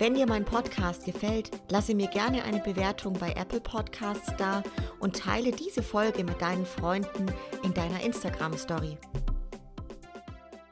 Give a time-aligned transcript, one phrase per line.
[0.00, 4.62] Wenn dir mein Podcast gefällt, lasse mir gerne eine Bewertung bei Apple Podcasts da
[4.98, 7.26] und teile diese Folge mit deinen Freunden
[7.62, 8.96] in deiner Instagram Story.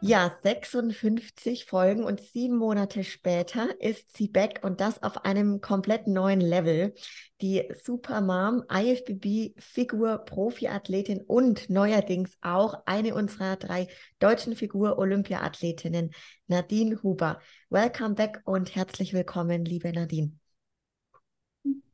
[0.00, 6.06] Ja, 56 Folgen und sieben Monate später ist sie back und das auf einem komplett
[6.06, 6.94] neuen Level.
[7.40, 13.88] Die Supermom, IFBB Figur Profiathletin und neuerdings auch eine unserer drei
[14.20, 16.12] deutschen Figur Olympiaathletinnen,
[16.46, 17.40] Nadine Huber.
[17.68, 20.30] Welcome back und herzlich willkommen, liebe Nadine.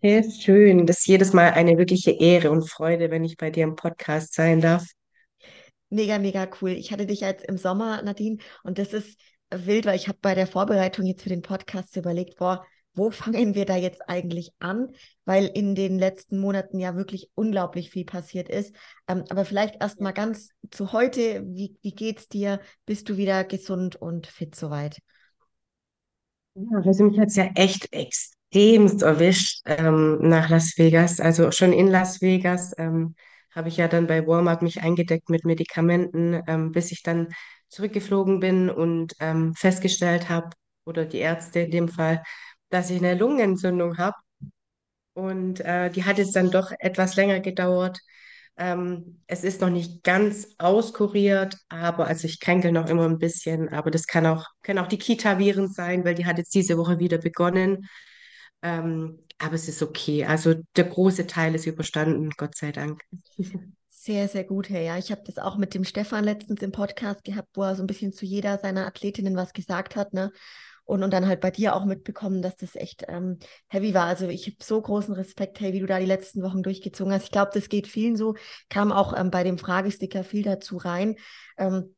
[0.03, 0.85] Sehr schön.
[0.85, 4.35] Das ist jedes Mal eine wirkliche Ehre und Freude, wenn ich bei dir im Podcast
[4.35, 4.85] sein darf.
[5.95, 6.71] Mega, mega cool.
[6.71, 9.17] Ich hatte dich jetzt im Sommer, Nadine, und das ist
[9.51, 13.55] wild, weil ich habe bei der Vorbereitung jetzt für den Podcast überlegt, boah, wo fangen
[13.55, 14.89] wir da jetzt eigentlich an?
[15.25, 18.75] Weil in den letzten Monaten ja wirklich unglaublich viel passiert ist.
[19.07, 21.45] Ähm, aber vielleicht erst mal ganz zu heute.
[21.47, 22.59] Wie, wie geht's dir?
[22.87, 24.99] Bist du wieder gesund und fit soweit?
[26.57, 31.21] Ja, also mich hat es ja echt extremst erwischt ähm, nach Las Vegas.
[31.21, 32.73] Also schon in Las Vegas.
[32.79, 33.15] Ähm,
[33.55, 37.29] habe ich ja dann bei Walmart mich eingedeckt mit Medikamenten, ähm, bis ich dann
[37.69, 40.51] zurückgeflogen bin und ähm, festgestellt habe,
[40.85, 42.23] oder die Ärzte in dem Fall,
[42.71, 44.17] dass ich eine Lungenentzündung habe.
[45.15, 48.01] Und äh, die hat jetzt dann doch etwas länger gedauert.
[48.57, 53.69] Ähm, es ist noch nicht ganz auskuriert, aber also ich kränkel noch immer ein bisschen.
[53.71, 56.99] Aber das kann auch, können auch die Kita-Viren sein, weil die hat jetzt diese Woche
[56.99, 57.87] wieder begonnen.
[58.65, 60.25] Ähm, aber es ist okay.
[60.25, 63.03] Also der große Teil ist überstanden, Gott sei Dank.
[63.89, 64.83] Sehr, sehr gut, Herr.
[64.83, 67.83] Ja, ich habe das auch mit dem Stefan letztens im Podcast gehabt, wo er so
[67.83, 70.31] ein bisschen zu jeder seiner Athletinnen was gesagt hat, ne?
[70.85, 73.39] Und, und dann halt bei dir auch mitbekommen, dass das echt ähm,
[73.69, 74.05] heavy war.
[74.05, 77.25] Also ich habe so großen Respekt, hey, wie du da die letzten Wochen durchgezogen hast.
[77.25, 78.35] Ich glaube, das geht vielen so.
[78.69, 81.17] Kam auch ähm, bei dem Fragesticker viel dazu rein.
[81.57, 81.94] Ähm,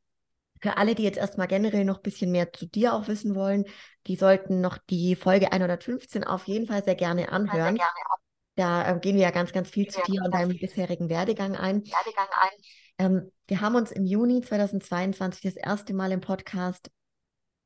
[0.61, 3.65] für alle, die jetzt erstmal generell noch ein bisschen mehr zu dir auch wissen wollen,
[4.07, 7.75] die sollten noch die Folge 115 auf jeden Fall sehr gerne anhören.
[7.75, 8.17] Sehr gerne.
[8.55, 11.83] Da äh, gehen wir ja ganz, ganz viel zu dir und deinem bisherigen Werdegang ein.
[11.85, 12.49] Werdegang ein.
[12.97, 16.89] Ähm, wir haben uns im Juni 2022 das erste Mal im Podcast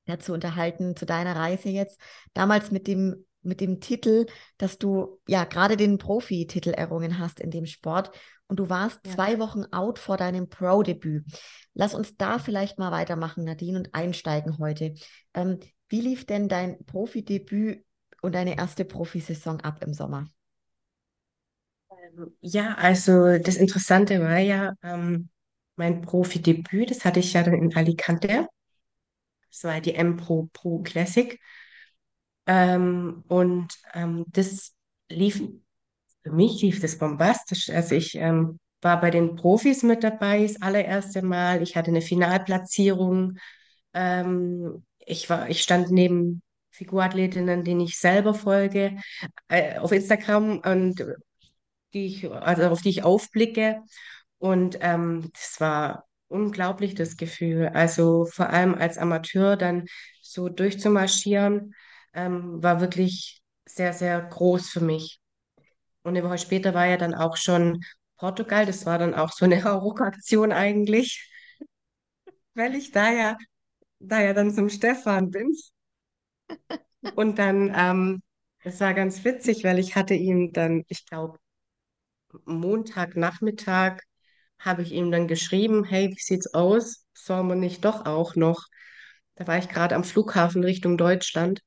[0.06, 2.00] dazu unterhalten, zu deiner Reise jetzt.
[2.34, 4.28] Damals mit dem mit dem Titel,
[4.58, 8.12] dass du ja gerade den Profi-Titel errungen hast in dem Sport
[8.51, 9.13] und du warst ja.
[9.13, 11.23] zwei Wochen out vor deinem Pro-Debüt.
[11.73, 14.94] Lass uns da vielleicht mal weitermachen, Nadine, und einsteigen heute.
[15.34, 17.85] Ähm, wie lief denn dein Profi-Debüt
[18.22, 20.28] und deine erste Profisaison ab im Sommer?
[21.91, 25.29] Ähm, ja, also das Interessante war ja ähm,
[25.78, 28.47] mein Profi-Debüt, das hatte ich ja dann in Alicante.
[29.50, 31.40] Das war die M-Pro Pro Classic.
[32.47, 34.73] Ähm, und ähm, das
[35.07, 35.41] lief,
[36.24, 37.70] für mich lief das bombastisch.
[37.70, 41.62] Also ich ähm, war bei den Profis mit dabei, das allererste Mal.
[41.62, 43.38] Ich hatte eine Finalplatzierung.
[43.94, 48.98] Ähm, ich war, ich stand neben Figurathletinnen, denen ich selber folge,
[49.50, 51.04] äh, auf Instagram und
[51.94, 53.82] die ich, also auf die ich aufblicke.
[54.38, 57.70] Und ähm, das war unglaublich, das Gefühl.
[57.74, 59.86] Also vor allem als Amateur dann
[60.22, 61.76] so durchzumarschieren,
[62.14, 65.21] ähm, war wirklich sehr, sehr groß für mich.
[66.03, 67.81] Und eine Woche später war ja dann auch schon
[68.17, 68.66] Portugal.
[68.66, 71.29] Das war dann auch so eine Hauruck-Aktion eigentlich,
[72.53, 73.38] weil ich da ja,
[74.00, 75.53] da ja dann zum Stefan bin.
[77.13, 78.22] Und dann, ähm,
[78.63, 81.40] das war ganz witzig, weil ich hatte ihm dann, ich glaube,
[82.45, 84.00] Montagnachmittag
[84.59, 87.06] habe ich ihm dann geschrieben, hey, wie sieht's aus?
[87.13, 88.66] Sollen wir nicht doch auch noch?
[89.35, 91.61] Da war ich gerade am Flughafen Richtung Deutschland.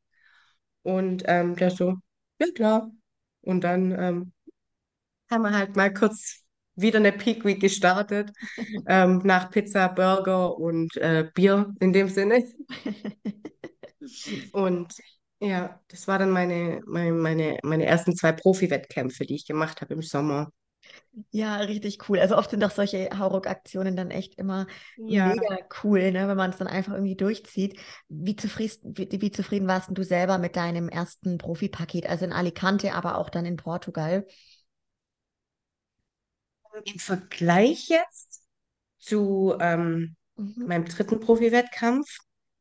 [0.82, 1.96] Und ähm, der so,
[2.40, 2.90] ja klar.
[3.44, 4.32] Und dann ähm,
[5.30, 6.42] haben wir halt mal kurz
[6.76, 8.30] wieder eine Peak Week gestartet,
[8.88, 12.44] ähm, nach Pizza, Burger und äh, Bier in dem Sinne.
[14.52, 14.94] Und
[15.40, 19.94] ja, das war dann meine, meine, meine, meine ersten zwei Profi-Wettkämpfe, die ich gemacht habe
[19.94, 20.50] im Sommer.
[21.30, 22.18] Ja, richtig cool.
[22.18, 24.66] Also oft sind doch solche Hauruck-Aktionen dann echt immer
[24.96, 25.28] ja.
[25.28, 27.78] mega cool, ne, wenn man es dann einfach irgendwie durchzieht.
[28.08, 32.94] Wie zufrieden, wie, wie zufrieden warst du selber mit deinem ersten Profi-Paket, also in Alicante,
[32.94, 34.26] aber auch dann in Portugal?
[36.84, 38.42] Im Vergleich jetzt
[38.98, 40.66] zu ähm, mhm.
[40.66, 42.08] meinem dritten Profi-Wettkampf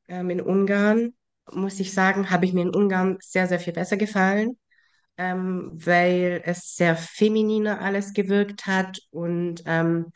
[0.08, 1.16] ähm, in Ungarn,
[1.52, 4.58] muss ich sagen, habe ich mir in Ungarn sehr, sehr viel besser gefallen.
[5.18, 10.12] Ähm, weil es sehr femininer alles gewirkt hat und ähm,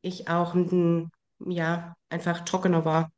[0.00, 1.10] ich auch ein,
[1.40, 3.10] ja, einfach trockener war.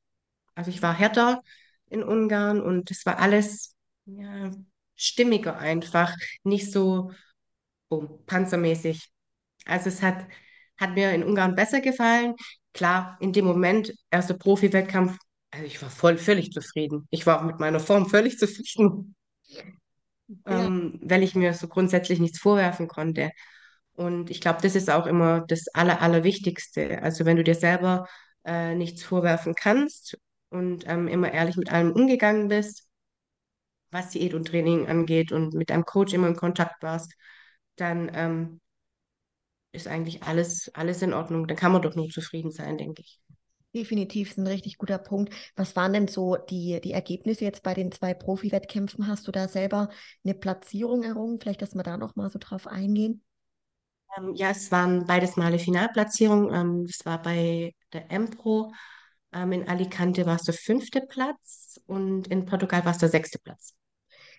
[0.54, 1.42] Also ich war härter
[1.88, 4.50] in Ungarn und es war alles ja,
[4.96, 7.12] stimmiger einfach, nicht so
[7.88, 9.10] boom, panzermäßig.
[9.66, 10.26] Also es hat,
[10.78, 12.34] hat mir in Ungarn besser gefallen.
[12.72, 15.18] Klar, in dem Moment, erster Profi-Wettkampf,
[15.50, 17.06] also ich war voll völlig zufrieden.
[17.10, 19.16] Ich war auch mit meiner Form völlig zufrieden,
[20.46, 23.30] Ähm, weil ich mir so grundsätzlich nichts vorwerfen konnte.
[23.94, 27.02] Und ich glaube, das ist auch immer das Aller, Allerwichtigste.
[27.02, 28.06] Also wenn du dir selber
[28.44, 30.18] äh, nichts vorwerfen kannst
[30.50, 32.88] und ähm, immer ehrlich mit allem umgegangen bist,
[33.90, 37.14] was Diät und Training angeht und mit deinem Coach immer in Kontakt warst,
[37.76, 38.60] dann ähm,
[39.72, 41.46] ist eigentlich alles, alles in Ordnung.
[41.48, 43.20] Dann kann man doch nur zufrieden sein, denke ich.
[43.74, 45.32] Definitiv ist ein richtig guter Punkt.
[45.56, 49.06] Was waren denn so die, die Ergebnisse jetzt bei den zwei Profi-Wettkämpfen?
[49.06, 49.88] Hast du da selber
[50.24, 51.38] eine Platzierung errungen?
[51.40, 53.22] Vielleicht, dass wir da noch mal so drauf eingehen.
[54.18, 56.52] Ähm, ja, es waren beides Male Finalplatzierung.
[56.52, 58.72] Ähm, das war bei der Empro.
[59.32, 63.38] Ähm, in Alicante war es der fünfte Platz und in Portugal war es der sechste
[63.38, 63.74] Platz.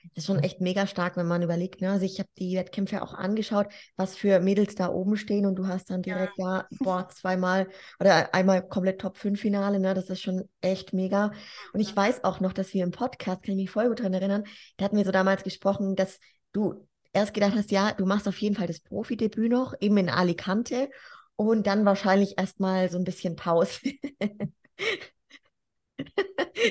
[0.09, 1.81] Das ist schon echt mega stark, wenn man überlegt.
[1.81, 1.92] Ne?
[1.92, 5.68] Also ich habe die Wettkämpfe auch angeschaut, was für Mädels da oben stehen und du
[5.68, 7.68] hast dann direkt ja, boah, zweimal
[8.00, 9.80] oder einmal komplett Top 5 Finale.
[9.80, 9.94] Ne?
[9.94, 11.31] Das ist schon echt mega.
[11.74, 14.13] Und ich weiß auch noch, dass wir im Podcast, kann ich mich voll gut daran
[14.13, 14.44] erinnern,
[14.77, 16.19] da hatten wir so damals gesprochen, dass
[16.53, 20.09] du erst gedacht hast, ja, du machst auf jeden Fall das Profidebüt noch, eben in
[20.09, 20.89] Alicante
[21.36, 23.80] und dann wahrscheinlich erstmal so ein bisschen Pause.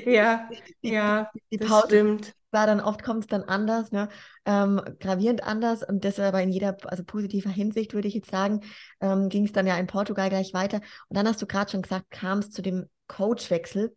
[0.07, 0.49] Ja,
[0.83, 2.35] Die, ja, die das Pause stimmt.
[2.53, 4.09] War dann oft kommt es dann anders, ne?
[4.45, 8.61] Ähm, gravierend anders und das aber in jeder, also positiver Hinsicht würde ich jetzt sagen,
[9.01, 10.81] ähm, ging es dann ja in Portugal gleich weiter.
[11.09, 13.95] Und dann hast du gerade schon gesagt, kam es zu dem Coachwechsel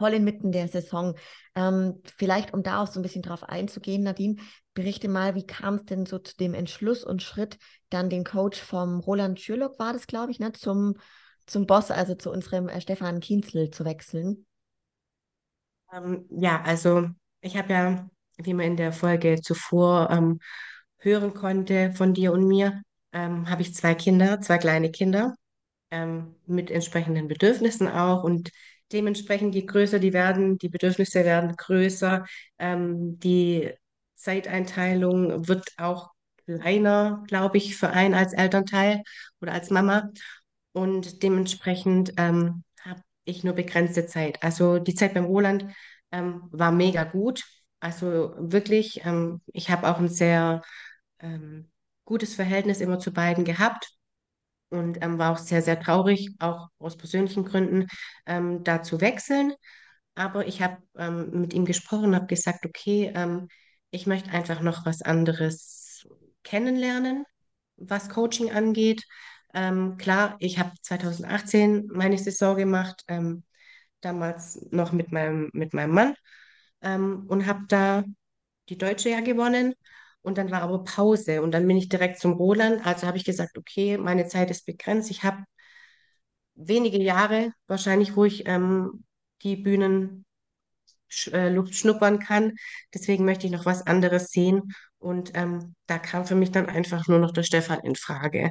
[0.00, 1.14] voll inmitten der Saison.
[1.54, 4.36] Ähm, vielleicht, um da auch so ein bisschen drauf einzugehen, Nadine,
[4.72, 7.58] berichte mal, wie kam es denn so zu dem Entschluss und Schritt,
[7.90, 10.96] dann den Coach vom Roland Schürlock war das, glaube ich, ne, zum,
[11.46, 14.46] zum Boss, also zu unserem äh, Stefan Kienzl zu wechseln.
[15.92, 20.40] Ähm, ja, also ich habe ja, wie man in der Folge zuvor ähm,
[20.98, 22.82] hören konnte von dir und mir,
[23.12, 25.34] ähm, habe ich zwei Kinder, zwei kleine Kinder.
[25.90, 28.24] ähm, mit entsprechenden Bedürfnissen auch.
[28.24, 28.50] Und
[28.92, 32.26] dementsprechend, je größer die werden, die Bedürfnisse werden größer,
[32.58, 33.72] ähm, die
[34.16, 36.10] Zeiteinteilung wird auch
[36.46, 39.02] kleiner, glaube ich, für einen als Elternteil
[39.40, 40.10] oder als Mama.
[40.72, 44.42] Und dementsprechend ähm, habe ich nur begrenzte Zeit.
[44.42, 45.66] Also die Zeit beim Roland
[46.12, 47.44] ähm, war mega gut.
[47.80, 50.62] Also wirklich, ähm, ich habe auch ein sehr
[51.20, 51.70] ähm,
[52.04, 53.90] gutes Verhältnis immer zu beiden gehabt
[54.70, 57.86] und ähm, war auch sehr, sehr traurig, auch aus persönlichen Gründen,
[58.26, 59.54] ähm, da zu wechseln.
[60.14, 63.12] Aber ich habe ähm, mit ihm gesprochen, habe gesagt, okay,
[63.92, 66.06] ich möchte einfach noch was anderes
[66.44, 67.24] kennenlernen,
[67.76, 69.04] was Coaching angeht.
[69.52, 73.04] Klar, ich habe 2018 meine Saison gemacht,
[74.00, 76.14] damals noch mit meinem, mit meinem Mann
[76.82, 78.04] ähm, und habe da
[78.68, 79.74] die Deutsche ja gewonnen.
[80.22, 82.86] Und dann war aber Pause und dann bin ich direkt zum Roland.
[82.86, 85.10] Also habe ich gesagt, okay, meine Zeit ist begrenzt.
[85.10, 85.44] Ich habe
[86.54, 89.04] wenige Jahre wahrscheinlich, wo ich ähm,
[89.42, 90.24] die Bühnenluft
[91.32, 92.54] äh, Luft schnuppern kann.
[92.94, 94.72] Deswegen möchte ich noch was anderes sehen.
[94.98, 98.50] Und ähm, da kam für mich dann einfach nur noch der Stefan in Frage.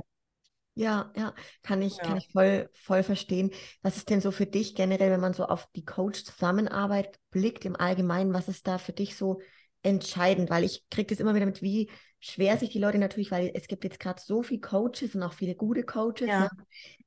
[0.80, 2.20] Ja, ja, kann ich, kann Ja.
[2.20, 3.52] ich voll, voll verstehen.
[3.82, 7.76] Was ist denn so für dich generell, wenn man so auf die Coach-Zusammenarbeit blickt im
[7.76, 9.42] Allgemeinen, was ist da für dich so
[9.84, 10.50] entscheidend?
[10.50, 13.68] Weil ich kriege das immer wieder mit, wie schwer sich die Leute natürlich, weil es
[13.68, 16.48] gibt jetzt gerade so viele Coaches und auch viele gute Coaches, ne?
[16.48, 16.50] Ja.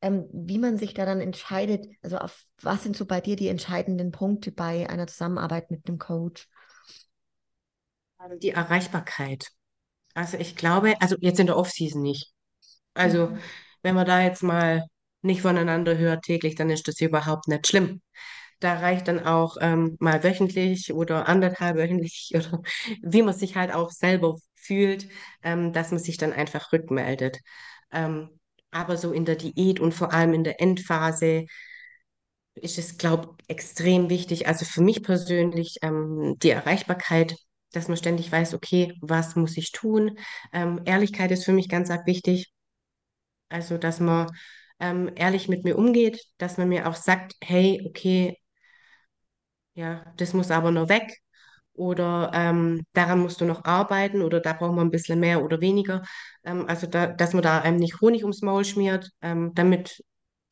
[0.03, 3.49] Ähm, wie man sich da dann entscheidet, also auf was sind so bei dir die
[3.49, 6.47] entscheidenden Punkte bei einer Zusammenarbeit mit einem Coach?
[8.21, 9.49] Ähm, Die Erreichbarkeit.
[10.15, 12.33] Also ich glaube, also jetzt in der Off-Season nicht.
[12.95, 13.43] Also Mhm.
[13.83, 14.85] Wenn man da jetzt mal
[15.23, 18.01] nicht voneinander hört täglich, dann ist das überhaupt nicht schlimm.
[18.61, 22.63] Da reicht dann auch ähm, mal wöchentlich oder anderthalb wöchentlich oder
[23.03, 25.09] wie man sich halt auch selber fühlt,
[25.43, 27.39] ähm, dass man sich dann einfach rückmeldet.
[27.93, 28.31] Ähm,
[28.71, 31.47] aber so in der Diät und vor allem in der Endphase
[32.55, 34.47] ist es, glaube ich, extrem wichtig.
[34.47, 37.37] Also für mich persönlich ähm, die Erreichbarkeit,
[37.73, 40.19] dass man ständig weiß, okay, was muss ich tun?
[40.53, 42.52] Ähm, Ehrlichkeit ist für mich ganz arg wichtig.
[43.53, 44.29] Also, dass man
[44.81, 48.39] ähm, ehrlich mit mir umgeht, dass man mir auch sagt, hey, okay,
[49.75, 51.19] ja, das muss aber noch weg
[51.75, 55.61] oder ähm, daran musst du noch arbeiten oder da brauchen wir ein bisschen mehr oder
[55.61, 56.03] weniger.
[56.45, 60.03] Ähm, also, da, dass man da einem nicht Honig ums Maul schmiert, ähm, damit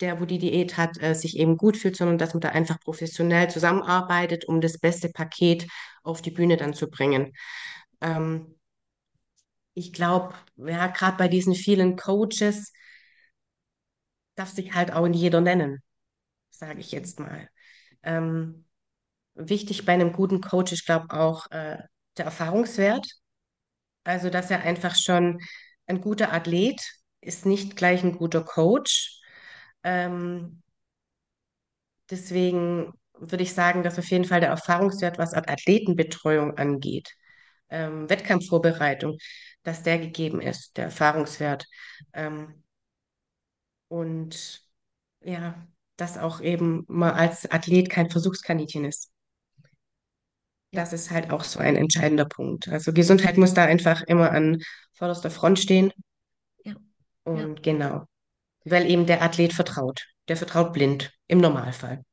[0.00, 2.80] der, wo die Diät hat, äh, sich eben gut fühlt, sondern dass man da einfach
[2.80, 5.66] professionell zusammenarbeitet, um das beste Paket
[6.02, 7.32] auf die Bühne dann zu bringen.
[8.00, 8.54] Ähm,
[9.74, 12.72] ich glaube, ja, gerade bei diesen vielen Coaches
[14.40, 15.82] darf sich halt auch jeder nennen,
[16.50, 17.48] sage ich jetzt mal.
[18.02, 18.64] Ähm,
[19.34, 21.78] wichtig bei einem guten Coach ist, glaube ich, auch äh,
[22.16, 23.06] der Erfahrungswert.
[24.04, 25.40] Also, dass er einfach schon
[25.86, 26.80] ein guter Athlet
[27.20, 29.20] ist nicht gleich ein guter Coach.
[29.84, 30.62] Ähm,
[32.08, 37.10] deswegen würde ich sagen, dass auf jeden Fall der Erfahrungswert, was Athletenbetreuung angeht,
[37.68, 39.18] ähm, Wettkampfvorbereitung,
[39.62, 41.66] dass der gegeben ist, der Erfahrungswert.
[42.14, 42.62] Ähm,
[43.90, 44.62] und
[45.24, 45.54] ja,
[45.98, 49.12] dass auch eben man als Athlet kein Versuchskaninchen ist.
[50.72, 52.68] Ja, Das ist halt auch so ein entscheidender Punkt.
[52.68, 54.58] Also Gesundheit muss da einfach immer an
[54.94, 55.92] vorderster Front stehen.
[56.64, 56.74] ja,
[57.34, 57.50] ja.
[57.50, 58.04] Und genau,
[58.64, 60.06] weil eben der Athlet vertraut.
[60.28, 62.04] Der vertraut blind im Normalfall.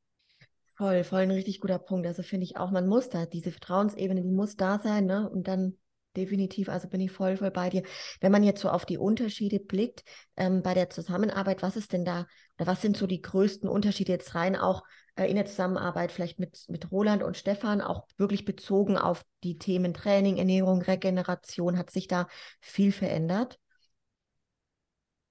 [0.77, 2.07] Voll, voll ein richtig guter Punkt.
[2.07, 5.29] Also finde ich auch, man muss da, diese Vertrauensebene, die muss da sein, ne?
[5.29, 5.77] Und dann
[6.17, 7.83] definitiv, also bin ich voll, voll bei dir.
[8.21, 10.03] Wenn man jetzt so auf die Unterschiede blickt,
[10.35, 14.35] ähm, bei der Zusammenarbeit, was ist denn da, was sind so die größten Unterschiede jetzt
[14.35, 14.83] rein auch
[15.15, 19.57] äh, in der Zusammenarbeit vielleicht mit, mit Roland und Stefan, auch wirklich bezogen auf die
[19.57, 22.27] Themen Training, Ernährung, Regeneration, hat sich da
[22.61, 23.59] viel verändert?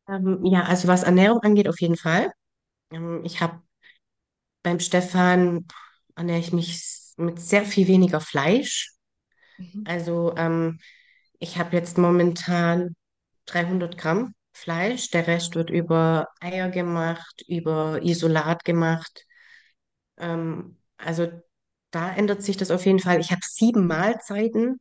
[0.09, 2.33] Ähm, ja, also was Ernährung angeht, auf jeden Fall.
[2.93, 3.63] Ähm, ich habe
[4.63, 5.67] beim Stefan
[6.17, 6.83] ernähre ich mich
[7.17, 8.93] mit sehr viel weniger Fleisch.
[9.59, 9.85] Mhm.
[9.85, 10.79] Also ähm,
[11.39, 12.97] ich habe jetzt momentan
[13.47, 15.11] 300 Gramm Fleisch.
[15.11, 19.27] Der Rest wird über Eier gemacht, über Isolat gemacht.
[20.19, 21.29] Ähm, also
[21.91, 23.21] da ändert sich das auf jeden Fall.
[23.21, 24.81] Ich habe sieben Mahlzeiten,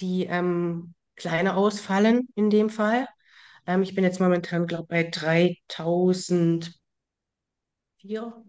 [0.00, 3.08] die ähm, kleiner ausfallen in dem Fall.
[3.66, 6.74] Ähm, ich bin jetzt momentan, glaube ich, bei 3004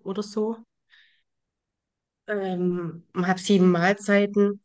[0.03, 0.57] oder so.
[2.27, 4.61] Ähm, habe sieben Mahlzeiten.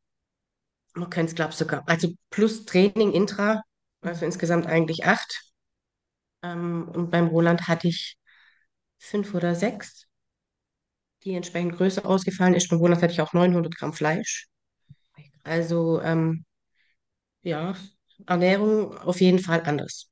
[0.95, 3.63] Man könnte es, glaube ich, sogar, also plus Training intra,
[4.03, 5.53] also insgesamt eigentlich acht.
[6.43, 8.17] Ähm, und beim Roland hatte ich
[8.99, 10.07] fünf oder sechs,
[11.25, 12.69] die entsprechend größer ausgefallen ist.
[12.69, 14.47] Beim Roland hatte ich auch 900 Gramm Fleisch.
[15.45, 16.45] Also ähm,
[17.43, 17.75] ja,
[18.27, 20.11] Ernährung auf jeden Fall anders.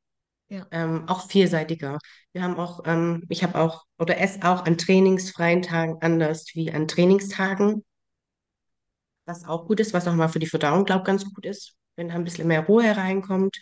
[0.49, 1.99] Ja, Ähm, auch vielseitiger.
[2.33, 6.73] Wir haben auch, ähm, ich habe auch oder esse auch an trainingsfreien Tagen anders wie
[6.73, 7.85] an Trainingstagen,
[9.27, 11.75] was auch gut ist, was auch mal für die Verdauung, glaube ich, ganz gut ist,
[11.97, 13.57] wenn da ein bisschen mehr Ruhe reinkommt.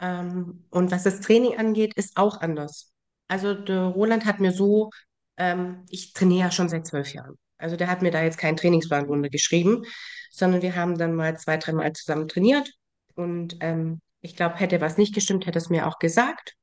[0.00, 2.92] Ähm, und was das Training angeht, ist auch anders.
[3.28, 4.90] Also der Roland hat mir so,
[5.36, 7.36] ähm, ich trainiere ja schon seit zwölf Jahren.
[7.58, 9.84] Also der hat mir da jetzt keinen Trainingsplan runtergeschrieben,
[10.30, 12.72] sondern wir haben dann mal zwei, dreimal zusammen trainiert.
[13.14, 16.54] Und ähm, ich glaube, hätte was nicht gestimmt, hätte es mir auch gesagt.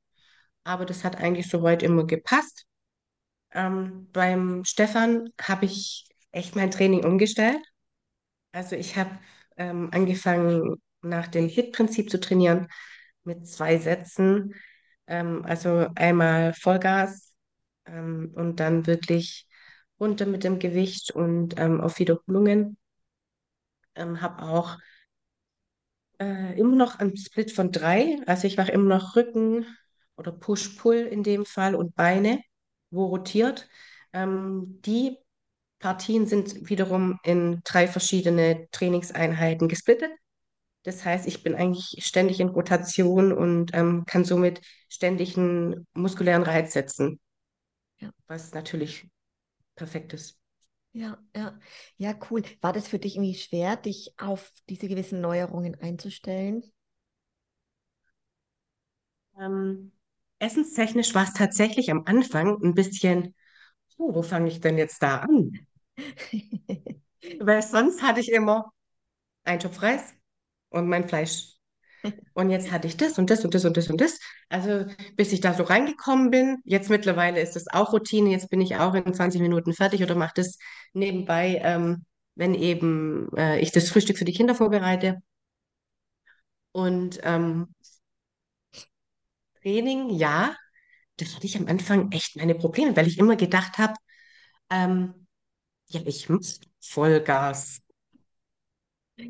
[0.64, 2.66] Aber das hat eigentlich soweit immer gepasst.
[3.52, 7.60] Ähm, beim Stefan habe ich echt mein Training umgestellt.
[8.52, 9.10] Also ich habe
[9.56, 12.68] ähm, angefangen, nach dem HIT-Prinzip zu trainieren
[13.24, 14.54] mit zwei Sätzen.
[15.06, 17.32] Ähm, also einmal Vollgas
[17.86, 19.46] ähm, und dann wirklich
[20.00, 22.76] runter mit dem Gewicht und ähm, auf Wiederholungen.
[23.94, 24.78] Ähm, habe auch
[26.18, 28.18] äh, immer noch einen Split von drei.
[28.26, 29.66] Also ich mache immer noch Rücken
[30.16, 32.42] oder Push-Pull in dem Fall und Beine,
[32.90, 33.68] wo rotiert.
[34.12, 35.16] Ähm, die
[35.80, 40.12] Partien sind wiederum in drei verschiedene Trainingseinheiten gesplittet.
[40.84, 46.42] Das heißt, ich bin eigentlich ständig in Rotation und ähm, kann somit ständig einen muskulären
[46.44, 47.20] Reiz setzen,
[48.00, 49.08] ja, was natürlich
[49.76, 50.38] perfekt ist.
[50.92, 51.58] ja, ja.
[51.96, 52.42] Ja, cool.
[52.60, 56.62] War das für dich irgendwie schwer, dich auf diese gewissen Neuerungen einzustellen?
[59.38, 59.92] Ähm,
[60.38, 63.34] essenstechnisch war es tatsächlich am Anfang ein bisschen,
[63.98, 65.52] oh, wo fange ich denn jetzt da an?
[67.40, 68.72] Weil sonst hatte ich immer
[69.44, 70.14] einen Topf Reis
[70.70, 71.54] und mein Fleisch.
[72.34, 74.18] Und jetzt hatte ich das und das und das und das und das.
[74.48, 78.30] Also bis ich da so reingekommen bin, jetzt mittlerweile ist das auch Routine.
[78.30, 80.58] Jetzt bin ich auch in 20 Minuten fertig oder mache das
[80.94, 82.04] nebenbei, ähm,
[82.36, 85.22] wenn eben äh, ich das Frühstück für die Kinder vorbereite.
[86.72, 87.74] Und ähm,
[89.62, 90.56] Training, ja,
[91.18, 93.94] das hatte ich am Anfang echt meine Probleme, weil ich immer gedacht habe,
[94.70, 95.19] ähm,
[95.90, 97.82] ja, ich muss Vollgas.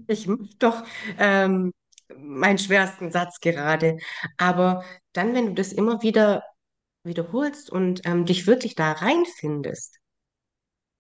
[0.07, 0.85] Ich mache doch
[1.19, 1.73] ähm,
[2.17, 3.99] meinen schwersten Satz gerade.
[4.37, 6.45] Aber dann, wenn du das immer wieder
[7.05, 9.99] wiederholst und ähm, dich wirklich da reinfindest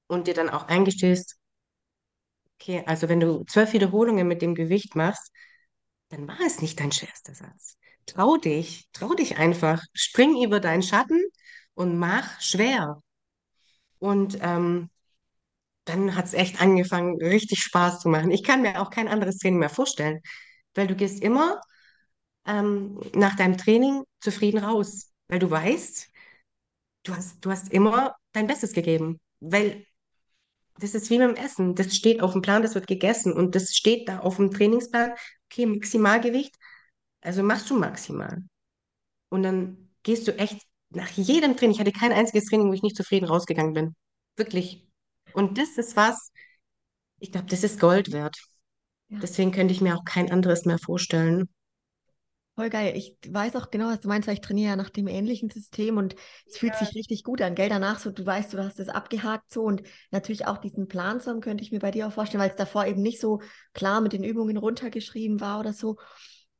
[0.08, 1.38] und dir dann auch eingestehst,
[2.58, 5.32] okay, also wenn du zwölf Wiederholungen mit dem Gewicht machst,
[6.10, 7.76] dann war es nicht dein schwerster Satz.
[8.06, 11.22] Trau dich, trau dich einfach, spring über deinen Schatten
[11.74, 13.02] und mach schwer.
[13.98, 14.90] Und ähm,
[15.90, 18.30] dann hat es echt angefangen, richtig Spaß zu machen.
[18.30, 20.20] Ich kann mir auch kein anderes Training mehr vorstellen,
[20.74, 21.60] weil du gehst immer
[22.46, 26.08] ähm, nach deinem Training zufrieden raus, weil du weißt,
[27.04, 29.86] du hast, du hast immer dein Bestes gegeben, weil
[30.78, 31.74] das ist wie beim Essen.
[31.74, 35.12] Das steht auf dem Plan, das wird gegessen und das steht da auf dem Trainingsplan.
[35.50, 36.54] Okay, Maximalgewicht,
[37.20, 38.42] also machst du maximal.
[39.30, 41.74] Und dann gehst du echt nach jedem Training.
[41.74, 43.96] Ich hatte kein einziges Training, wo ich nicht zufrieden rausgegangen bin.
[44.36, 44.89] Wirklich.
[45.34, 46.32] Und das ist was,
[47.20, 48.36] ich glaube, das ist Gold wert.
[49.08, 49.18] Ja.
[49.22, 51.48] Deswegen könnte ich mir auch kein anderes mehr vorstellen.
[52.56, 52.92] Voll geil.
[52.96, 55.96] Ich weiß auch genau, was du meinst, weil ich trainiere ja nach dem ähnlichen System
[55.96, 56.14] und
[56.46, 57.54] es fühlt sich richtig gut an.
[57.54, 61.20] Gell, danach so, du weißt, du hast es abgehakt so und natürlich auch diesen Plan
[61.20, 63.40] zu haben, könnte ich mir bei dir auch vorstellen, weil es davor eben nicht so
[63.72, 65.96] klar mit den Übungen runtergeschrieben war oder so.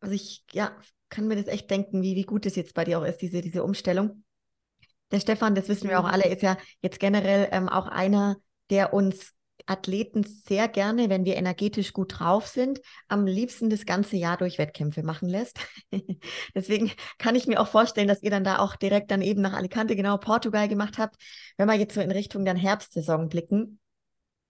[0.00, 0.74] Also ich, ja,
[1.10, 3.42] kann mir das echt denken, wie, wie gut das jetzt bei dir auch ist, diese,
[3.42, 4.24] diese Umstellung.
[5.10, 6.10] Der Stefan, das wissen wir auch Mhm.
[6.10, 8.36] alle, ist ja jetzt generell ähm, auch einer,
[8.70, 9.32] der uns
[9.66, 14.58] Athleten sehr gerne, wenn wir energetisch gut drauf sind, am liebsten das ganze Jahr durch
[14.58, 15.58] Wettkämpfe machen lässt.
[16.54, 19.52] Deswegen kann ich mir auch vorstellen, dass ihr dann da auch direkt dann eben nach
[19.52, 21.16] Alicante, genau Portugal gemacht habt.
[21.56, 23.78] Wenn wir jetzt so in Richtung dann Herbstsaison blicken,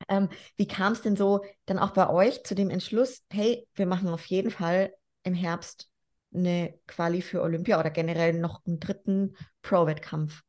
[0.09, 3.87] ähm, wie kam es denn so dann auch bei euch zu dem Entschluss, hey, wir
[3.87, 5.89] machen auf jeden Fall im Herbst
[6.33, 10.43] eine Quali für Olympia oder generell noch einen dritten Pro-Wettkampf?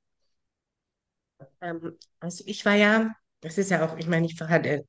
[1.60, 4.84] Ähm, also ich war ja, das ist ja auch, ich meine, ich war, äh,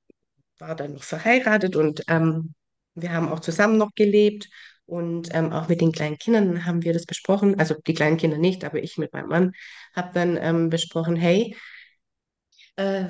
[0.59, 2.55] war dann noch verheiratet und ähm,
[2.95, 4.49] wir haben auch zusammen noch gelebt
[4.87, 7.59] und ähm, auch mit den kleinen Kindern haben wir das besprochen.
[7.59, 9.53] Also die kleinen Kinder nicht, aber ich mit meinem Mann
[9.95, 11.57] habe dann ähm, besprochen, hey,
[12.77, 13.09] äh,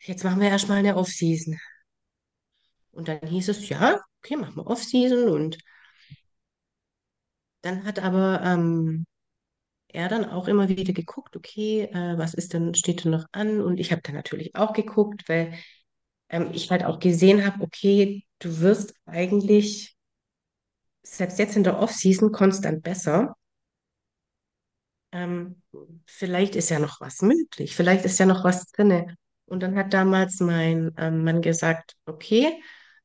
[0.00, 1.56] jetzt machen wir erstmal eine Off-Season.
[2.90, 5.58] Und dann hieß es, ja, okay, machen wir Off-Season und
[7.62, 9.06] dann hat aber ähm,
[9.88, 13.60] er dann auch immer wieder geguckt, okay, äh, was ist denn, steht denn noch an?
[13.60, 15.54] Und ich habe dann natürlich auch geguckt, weil
[16.28, 19.96] ähm, ich halt auch gesehen habe, okay, du wirst eigentlich
[21.02, 23.34] selbst jetzt in der Off-Season konstant besser.
[25.12, 25.62] Ähm,
[26.06, 29.16] vielleicht ist ja noch was möglich, vielleicht ist ja noch was drinne.
[29.46, 32.62] Und dann hat damals mein ähm, Mann gesagt, okay,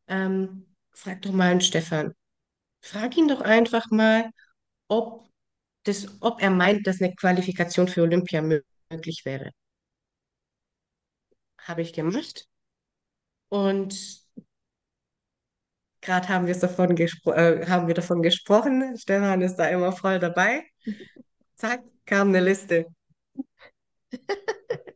[0.07, 2.13] ähm, frag doch mal einen Stefan.
[2.81, 4.29] Frag ihn doch einfach mal,
[4.89, 5.29] ob
[5.83, 9.51] das, ob er meint, dass eine Qualifikation für Olympia mö- möglich wäre.
[11.57, 12.47] Habe ich gemacht.
[13.49, 13.93] Und
[16.01, 16.95] gerade haben davon
[17.27, 18.97] äh, haben wir davon gesprochen.
[18.97, 20.63] Stefan ist da immer voll dabei.
[21.55, 22.87] Zack, kam eine Liste.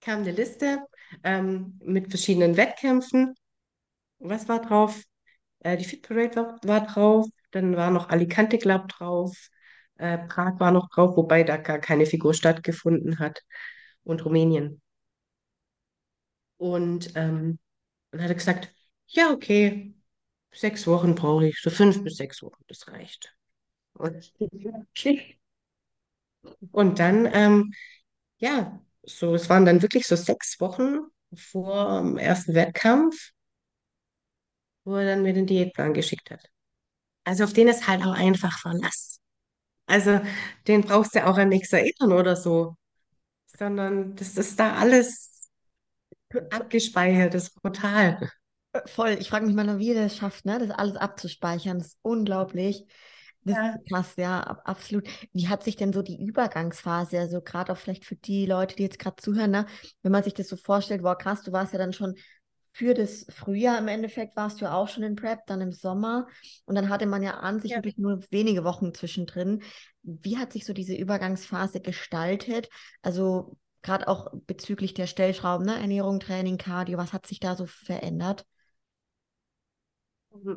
[0.00, 0.86] Kam eine Liste
[1.24, 3.34] ähm, mit verschiedenen Wettkämpfen.
[4.20, 5.02] Was war drauf?
[5.60, 7.26] Äh, die Fit Parade war, war drauf.
[7.52, 9.48] Dann war noch Alicante, glaub drauf.
[9.96, 13.42] Äh, Prag war noch drauf, wobei da gar keine Figur stattgefunden hat.
[14.04, 14.80] Und Rumänien.
[16.58, 17.58] Und ähm,
[18.10, 18.74] dann hat er gesagt,
[19.08, 19.94] ja, okay,
[20.52, 23.36] sechs Wochen brauche ich, so fünf bis sechs Wochen, das reicht.
[23.94, 24.32] Und.
[26.72, 27.72] Und dann, ähm,
[28.38, 31.00] ja, so, es waren dann wirklich so sechs Wochen
[31.34, 33.32] vor dem ersten Wettkampf,
[34.84, 36.50] wo er dann mir den Diätplan geschickt hat.
[37.24, 39.20] Also auf den ist halt auch einfach Verlass.
[39.86, 40.20] Also
[40.68, 42.76] den brauchst du auch an nichts erinnern oder so,
[43.46, 45.50] sondern das ist da alles
[46.50, 48.30] abgespeichert, das ist brutal.
[48.86, 49.16] Voll.
[49.20, 50.58] Ich frage mich mal, wie ihr das schafft, ne?
[50.58, 51.78] Das alles abzuspeichern.
[51.78, 52.86] Das ist unglaublich.
[53.42, 53.74] Das Ja.
[53.74, 55.08] ist krass, ja, ab- absolut.
[55.32, 58.82] Wie hat sich denn so die Übergangsphase, also gerade auch vielleicht für die Leute, die
[58.84, 59.66] jetzt gerade zuhören, ne?
[60.02, 62.14] Wenn man sich das so vorstellt, wow, krass, du warst ja dann schon
[62.72, 66.26] für das Frühjahr im Endeffekt, warst du ja auch schon in Prep, dann im Sommer
[66.66, 67.76] und dann hatte man ja an sich Ja.
[67.76, 69.62] wirklich nur wenige Wochen zwischendrin.
[70.02, 72.68] Wie hat sich so diese Übergangsphase gestaltet?
[73.02, 75.78] Also gerade auch bezüglich der Stellschrauben, ne?
[75.80, 78.44] Ernährung, Training, Cardio, was hat sich da so verändert?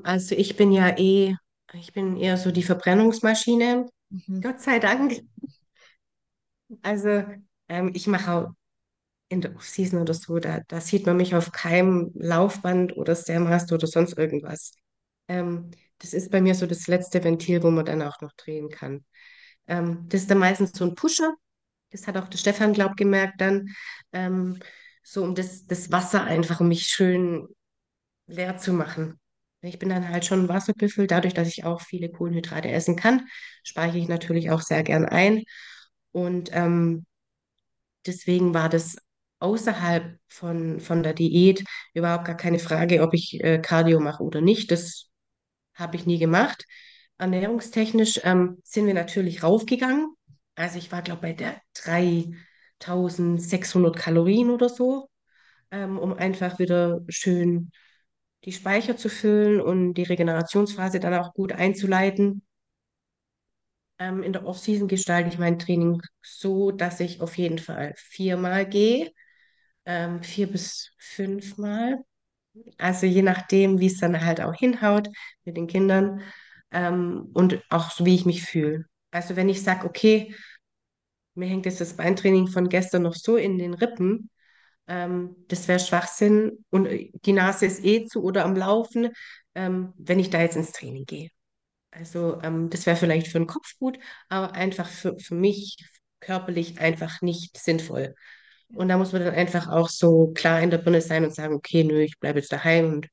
[0.04, 1.36] Also ich bin ja eh,
[1.74, 4.42] ich bin eher so die Verbrennungsmaschine, Mhm.
[4.42, 5.22] Gott sei Dank.
[6.82, 7.24] Also
[7.70, 8.52] ähm, ich mache auch
[9.34, 13.76] in der Off-Season oder so, da, da sieht man mich auf keinem Laufband oder Stairmaster
[13.76, 14.74] oder sonst irgendwas.
[15.28, 18.70] Ähm, das ist bei mir so das letzte Ventil, wo man dann auch noch drehen
[18.70, 19.06] kann.
[19.68, 21.34] Ähm, das ist dann meistens so ein Pusher.
[21.92, 23.70] Das hat auch der Stefan, glaub, gemerkt dann.
[24.12, 24.60] Ähm,
[25.04, 27.48] so um das, das Wasser einfach, um mich schön
[28.28, 29.20] leer zu machen.
[29.62, 31.08] Ich bin dann halt schon Wasserbüffel.
[31.08, 33.28] Dadurch, dass ich auch viele Kohlenhydrate essen kann,
[33.64, 35.44] speichere ich natürlich auch sehr gern ein.
[36.12, 37.06] Und ähm,
[38.06, 38.98] deswegen war das
[39.44, 44.42] außerhalb von, von der Diät überhaupt gar keine Frage, ob ich äh, Cardio mache oder
[44.42, 44.72] nicht.
[44.72, 45.10] Das
[45.76, 46.66] habe ich nie gemacht.
[47.18, 50.16] Ernährungstechnisch ähm, sind wir natürlich raufgegangen.
[50.56, 55.10] Also ich war, glaube ich, bei der 3600 Kalorien oder so,
[55.72, 57.72] ähm, um einfach wieder schön
[58.46, 62.44] die Speicher zu füllen und die Regenerationsphase dann auch gut einzuleiten.
[64.00, 68.68] Ähm, in der Off-Season gestalte ich mein Training so, dass ich auf jeden Fall viermal
[68.68, 69.12] gehe,
[69.86, 72.04] ähm, vier bis fünfmal.
[72.78, 75.10] Also je nachdem, wie es dann halt auch hinhaut
[75.46, 76.22] mit den Kindern
[76.72, 78.86] ähm, und auch wie ich mich fühle.
[79.12, 80.36] Also wenn ich sage, okay,
[81.36, 84.30] mir hängt jetzt das Beintraining von gestern noch so in den Rippen,
[84.88, 89.10] ähm, das wäre Schwachsinn und äh, die Nase ist eh zu oder am Laufen,
[89.56, 91.30] ähm, wenn ich da jetzt ins Training gehe.
[91.92, 95.78] Also ähm, das wäre vielleicht für den Kopf gut, aber einfach für, für mich
[96.22, 98.16] körperlich einfach nicht sinnvoll.
[98.76, 101.54] Und da muss man dann einfach auch so klar in der Birne sein und sagen,
[101.54, 103.08] okay, nö, ich bleibe jetzt daheim und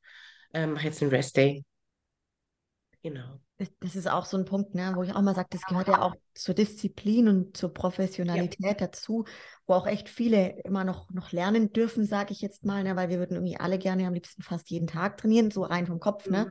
[0.55, 1.65] ähm, mache jetzt einen Rest-Day.
[3.03, 3.41] Genau.
[3.81, 6.01] Das, ist auch so ein Punkt, ne, wo ich auch mal sage, das gehört ja
[6.01, 9.27] auch zur Disziplin und zur Ja, Professionalität dazu,
[9.67, 13.11] wo auch echt viele immer noch, noch lernen dürfen, sage ich jetzt mal, ne, weil
[13.11, 16.31] wir würden irgendwie alle gerne am liebsten fast jeden Tag trainieren, so rein vom Kopf,
[16.31, 16.45] ne?
[16.45, 16.51] mhm.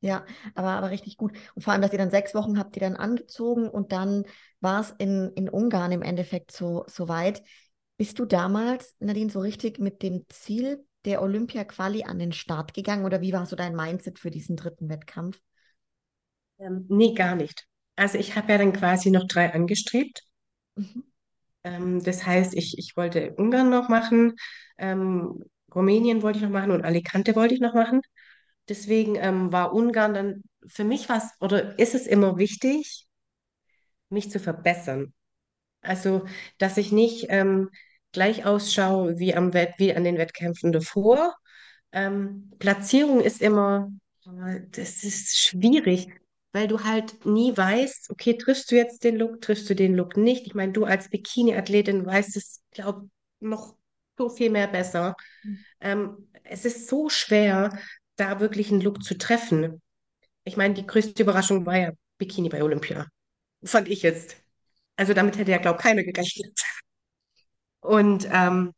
[0.00, 1.32] Ja, aber, aber richtig gut.
[1.54, 4.24] Und vor allem, dass ihr dann sechs Wochen habt ihr dann angezogen und dann
[4.60, 7.42] war es in, in Ungarn im Endeffekt so, so weit.
[7.98, 13.04] Bist du damals, Nadine, so richtig mit dem Ziel der Olympia-Quali an den Start gegangen
[13.04, 15.40] oder wie war so dein Mindset für diesen dritten Wettkampf?
[16.58, 17.66] Ähm, nee, gar nicht.
[17.96, 20.22] Also ich habe ja dann quasi noch drei angestrebt.
[20.76, 21.02] Mhm.
[21.64, 24.36] Ähm, das heißt, ich, ich wollte Ungarn noch machen,
[24.78, 28.00] ähm, Rumänien wollte ich noch machen und Alicante wollte ich noch machen.
[28.68, 33.06] Deswegen ähm, war Ungarn dann, für mich was, oder ist es immer wichtig,
[34.10, 35.12] mich zu verbessern.
[35.82, 36.26] Also,
[36.58, 37.70] dass ich nicht ähm,
[38.16, 41.34] gleich ausschaue wie am Wett wie an den Wettkämpfen davor.
[41.92, 43.92] Ähm, Platzierung ist immer,
[44.24, 46.08] äh, das ist schwierig,
[46.54, 50.16] weil du halt nie weißt, okay, triffst du jetzt den Look, triffst du den Look
[50.16, 50.46] nicht.
[50.46, 53.76] Ich meine, du als Bikini-Athletin weißt es, glaube noch
[54.16, 55.14] so viel mehr besser.
[55.80, 57.78] Ähm, es ist so schwer,
[58.16, 59.82] da wirklich einen Look zu treffen.
[60.44, 63.08] Ich meine, die größte Überraschung war ja Bikini bei Olympia.
[63.62, 64.36] Fand ich jetzt.
[64.96, 66.58] Also damit hätte ja, glaube ich, keiner gerechnet.
[67.86, 68.72] Und ähm,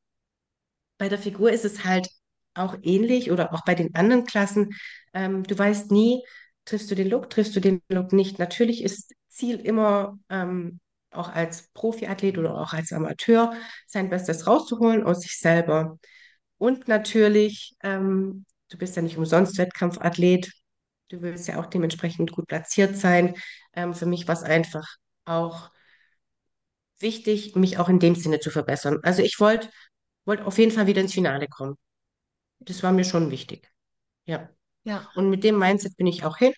[0.98, 2.08] bei der Figur ist es halt
[2.54, 4.74] auch ähnlich oder auch bei den anderen Klassen.
[5.14, 6.24] Ähm, du weißt nie,
[6.64, 8.38] triffst du den Look, triffst du den Look nicht.
[8.38, 13.54] Natürlich ist Ziel immer, ähm, auch als Profiathlet oder auch als Amateur,
[13.86, 15.98] sein Bestes rauszuholen aus sich selber.
[16.58, 20.52] Und natürlich, ähm, du bist ja nicht umsonst Wettkampfathlet.
[21.08, 23.34] Du willst ja auch dementsprechend gut platziert sein.
[23.74, 24.86] Ähm, für mich war es einfach
[25.24, 25.70] auch
[27.00, 28.98] wichtig, mich auch in dem Sinne zu verbessern.
[29.02, 29.70] Also ich wollte
[30.26, 31.76] wollt auf jeden Fall wieder ins Finale kommen.
[32.60, 33.70] Das war mir schon wichtig.
[34.26, 34.50] Ja.
[34.84, 36.52] Ja, Und mit dem Mindset bin ich auch hin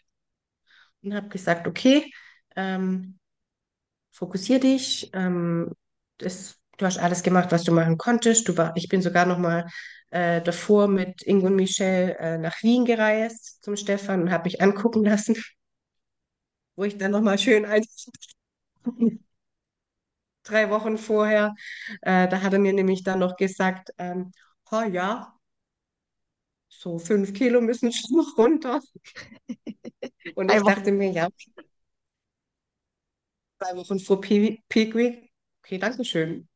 [1.02, 2.10] und habe gesagt, okay,
[2.56, 3.18] ähm,
[4.12, 5.10] fokussier dich.
[5.14, 5.72] Ähm,
[6.18, 8.48] das, du hast alles gemacht, was du machen konntest.
[8.48, 9.66] Du war, ich bin sogar noch mal
[10.10, 14.62] äh, davor mit Ingo und Michelle äh, nach Wien gereist zum Stefan und habe mich
[14.62, 15.36] angucken lassen,
[16.76, 17.84] wo ich dann noch mal schön ein
[20.50, 21.54] drei Wochen vorher,
[22.02, 24.32] äh, da hat er mir nämlich dann noch gesagt, ähm,
[24.70, 25.34] oh ja,
[26.68, 28.80] so fünf Kilo müssen schon noch runter.
[30.34, 31.28] Und drei ich dachte mir, ja,
[33.58, 35.30] zwei Wochen vor Pe- Peak Week,
[35.62, 36.48] okay, danke schön.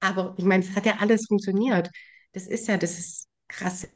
[0.00, 1.90] Aber ich meine, es hat ja alles funktioniert.
[2.32, 3.88] Das ist ja, das ist krass.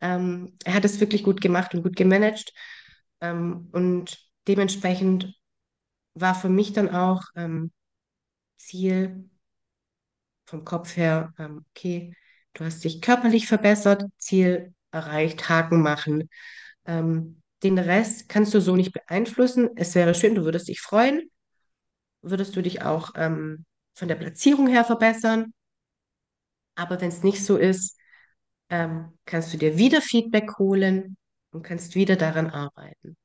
[0.00, 2.52] Ähm, er hat es wirklich gut gemacht und gut gemanagt.
[3.20, 5.34] Ähm, und dementsprechend
[6.14, 7.72] war für mich dann auch ähm,
[8.58, 9.30] Ziel
[10.46, 12.14] vom Kopf her, ähm, okay,
[12.54, 16.28] du hast dich körperlich verbessert, Ziel erreicht, Haken machen.
[16.86, 19.70] Ähm, den Rest kannst du so nicht beeinflussen.
[19.76, 21.30] Es wäre schön, du würdest dich freuen,
[22.22, 25.52] würdest du dich auch ähm, von der Platzierung her verbessern.
[26.74, 27.96] Aber wenn es nicht so ist,
[28.70, 31.16] ähm, kannst du dir wieder Feedback holen
[31.50, 33.16] und kannst wieder daran arbeiten.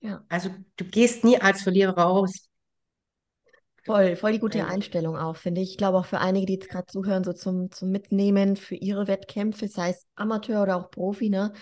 [0.00, 0.24] Ja.
[0.28, 2.47] Also du gehst nie als Verlierer raus.
[3.88, 4.74] Voll, voll die gute Eigentlich.
[4.74, 5.70] Einstellung auch, finde ich.
[5.70, 9.08] Ich glaube auch für einige, die jetzt gerade zuhören, so zum, zum Mitnehmen für ihre
[9.08, 11.52] Wettkämpfe, sei es Amateur oder auch Profi, ne?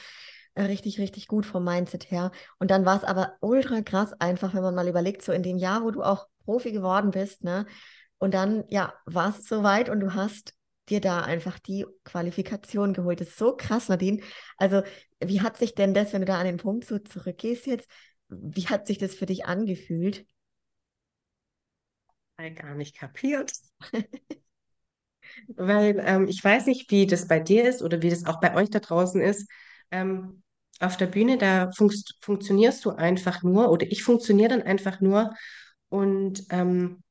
[0.55, 2.33] Äh, Richtig, richtig gut vom Mindset her.
[2.59, 5.57] Und dann war es aber ultra krass einfach, wenn man mal überlegt, so in dem
[5.57, 7.67] Jahr, wo du auch Profi geworden bist, ne?
[8.19, 10.55] Und dann, ja, war es soweit und du hast
[10.89, 13.21] dir da einfach die Qualifikation geholt.
[13.21, 14.21] Das ist so krass, Nadine.
[14.57, 14.83] Also,
[15.21, 17.89] wie hat sich denn das, wenn du da an den Punkt so zurückgehst jetzt,
[18.29, 20.27] wie hat sich das für dich angefühlt?
[22.39, 23.53] Gar nicht kapiert.
[25.49, 28.55] Weil ähm, ich weiß nicht, wie das bei dir ist oder wie das auch bei
[28.55, 29.49] euch da draußen ist.
[29.91, 30.43] Ähm,
[30.81, 35.35] auf der Bühne, da funks funktionierst du einfach nur oder ich funktioniere dann einfach nur.
[35.89, 37.03] Und ähm,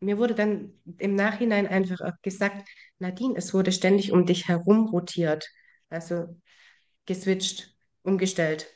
[0.00, 2.68] mir wurde dann im Nachhinein einfach gesagt,
[3.00, 5.48] Nadine, es wurde ständig um dich herum rotiert.
[5.90, 6.26] Also
[7.06, 8.68] geswitcht, umgestellt.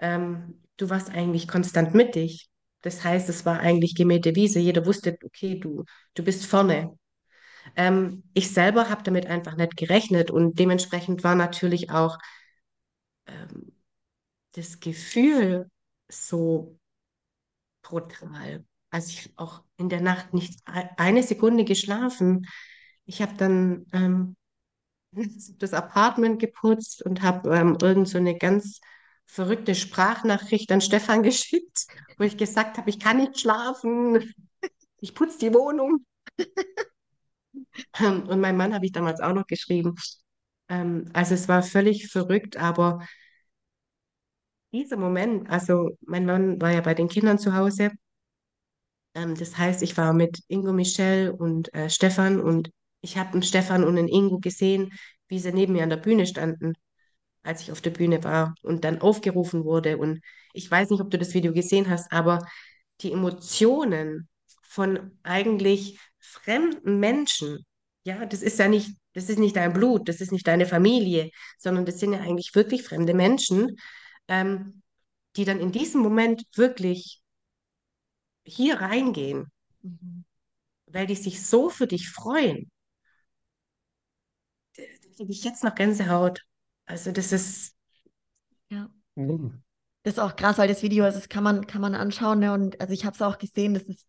[0.00, 2.49] Ähm, du warst eigentlich konstant mit dich.
[2.82, 4.58] Das heißt, es war eigentlich gemähte Wiese.
[4.60, 6.96] Jeder wusste, okay, du, du bist vorne.
[7.76, 12.18] Ähm, ich selber habe damit einfach nicht gerechnet und dementsprechend war natürlich auch
[13.26, 13.72] ähm,
[14.52, 15.70] das Gefühl
[16.10, 16.78] so
[17.82, 18.64] brutal.
[18.90, 22.46] Also ich auch in der Nacht nicht eine Sekunde geschlafen.
[23.04, 24.36] Ich habe dann ähm,
[25.58, 28.80] das Apartment geputzt und habe ähm, irgend so eine ganz
[29.30, 31.86] verrückte Sprachnachricht an Stefan geschickt,
[32.18, 34.34] wo ich gesagt habe, ich kann nicht schlafen,
[35.00, 36.04] ich putze die Wohnung.
[38.00, 39.94] und mein Mann habe ich damals auch noch geschrieben.
[40.68, 43.06] Ähm, also es war völlig verrückt, aber
[44.72, 47.90] dieser Moment, also mein Mann war ja bei den Kindern zu Hause.
[49.14, 53.42] Ähm, das heißt, ich war mit Ingo, Michelle und äh, Stefan und ich habe einen
[53.42, 54.92] Stefan und einen Ingo gesehen,
[55.28, 56.74] wie sie neben mir an der Bühne standen,
[57.42, 59.98] als ich auf der Bühne war und dann aufgerufen wurde.
[59.98, 60.20] Und
[60.52, 62.46] ich weiß nicht, ob du das Video gesehen hast, aber
[63.00, 64.28] die Emotionen
[64.62, 67.64] von eigentlich fremden Menschen,
[68.04, 71.30] ja, das ist ja nicht, das ist nicht dein Blut, das ist nicht deine Familie,
[71.58, 73.76] sondern das sind ja eigentlich wirklich fremde Menschen,
[74.28, 74.82] ähm,
[75.36, 77.20] die dann in diesem Moment wirklich
[78.44, 79.50] hier reingehen,
[79.82, 80.24] Mhm.
[80.86, 82.70] weil die sich so für dich freuen.
[84.76, 84.82] Da
[85.16, 86.42] kriege ich jetzt noch Gänsehaut.
[86.90, 87.76] Also das ist,
[88.68, 88.90] Ja.
[89.14, 89.62] Mhm.
[90.02, 92.52] Das ist auch krass, weil das Video, also das kann man, kann man anschauen, ne?
[92.52, 94.08] Und also ich habe es auch gesehen, das ist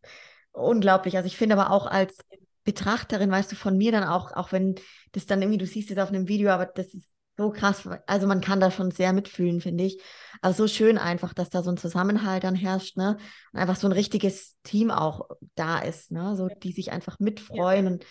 [0.51, 1.15] unglaublich.
[1.17, 2.17] Also ich finde aber auch als
[2.63, 4.75] Betrachterin, weißt du, von mir dann auch, auch wenn
[5.11, 7.87] das dann irgendwie, du siehst es auf einem Video, aber das ist so krass.
[8.07, 10.01] Also man kann da schon sehr mitfühlen, finde ich.
[10.41, 13.17] Also so schön einfach, dass da so ein Zusammenhalt dann herrscht, ne?
[13.51, 16.35] Und einfach so ein richtiges Team auch da ist, ne?
[16.35, 18.05] So, die sich einfach mitfreuen und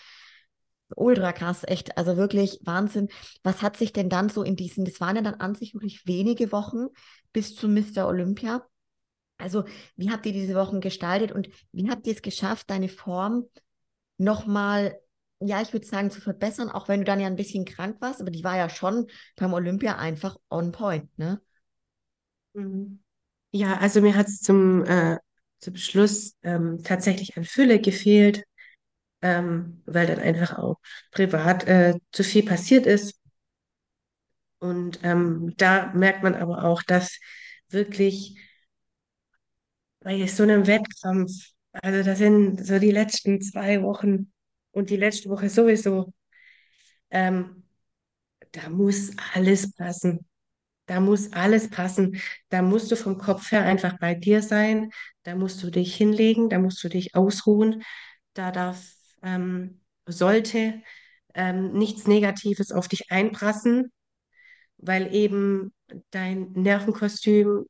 [0.95, 1.97] ultra krass, echt.
[1.97, 3.09] Also wirklich Wahnsinn.
[3.43, 6.05] Was hat sich denn dann so in diesen, das waren ja dann an sich wirklich
[6.07, 6.87] wenige Wochen
[7.33, 8.07] bis zu Mr.
[8.07, 8.65] Olympia.
[9.37, 9.65] Also,
[9.97, 13.45] wie habt ihr diese Wochen gestaltet und wie habt ihr es geschafft, deine Form
[14.17, 14.99] nochmal,
[15.39, 18.21] ja, ich würde sagen, zu verbessern, auch wenn du dann ja ein bisschen krank warst,
[18.21, 21.41] aber die war ja schon beim Olympia einfach on point, ne?
[22.53, 22.99] Mhm.
[23.51, 25.17] Ja, also mir hat es zum, äh,
[25.59, 28.43] zum Schluss ähm, tatsächlich an Fülle gefehlt,
[29.21, 30.77] ähm, weil dann einfach auch
[31.11, 33.15] privat äh, zu viel passiert ist.
[34.59, 37.19] Und ähm, da merkt man aber auch, dass
[37.69, 38.37] wirklich
[40.01, 41.31] bei so einem Wettkampf,
[41.73, 44.31] also das sind so die letzten zwei Wochen
[44.71, 46.13] und die letzte Woche sowieso,
[47.09, 47.63] ähm,
[48.53, 50.27] da muss alles passen.
[50.87, 52.21] Da muss alles passen.
[52.49, 54.91] Da musst du vom Kopf her einfach bei dir sein.
[55.23, 57.83] Da musst du dich hinlegen, da musst du dich ausruhen.
[58.33, 58.83] Da darf,
[59.23, 60.81] ähm, sollte
[61.33, 63.91] ähm, nichts Negatives auf dich einprassen,
[64.77, 65.73] weil eben
[66.11, 67.65] dein Nervenkostüm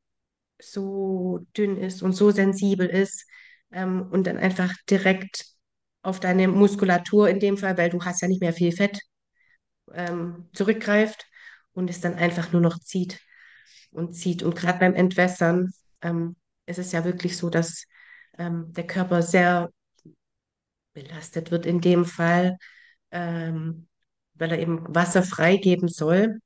[0.60, 3.26] so dünn ist und so sensibel ist
[3.72, 5.46] ähm, und dann einfach direkt
[6.02, 9.00] auf deine Muskulatur in dem Fall, weil du hast ja nicht mehr viel Fett,
[9.92, 11.26] ähm, zurückgreift
[11.72, 13.20] und es dann einfach nur noch zieht
[13.90, 14.42] und zieht.
[14.42, 15.70] Und gerade beim Entwässern
[16.02, 16.36] ähm,
[16.66, 17.84] ist es ja wirklich so, dass
[18.38, 19.70] ähm, der Körper sehr
[20.92, 22.58] belastet wird in dem Fall,
[23.10, 23.88] ähm,
[24.34, 26.38] weil er eben Wasser freigeben soll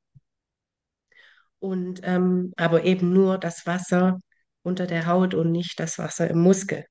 [1.58, 4.20] und ähm, aber eben nur das Wasser
[4.62, 6.84] unter der Haut und nicht das Wasser im Muskel.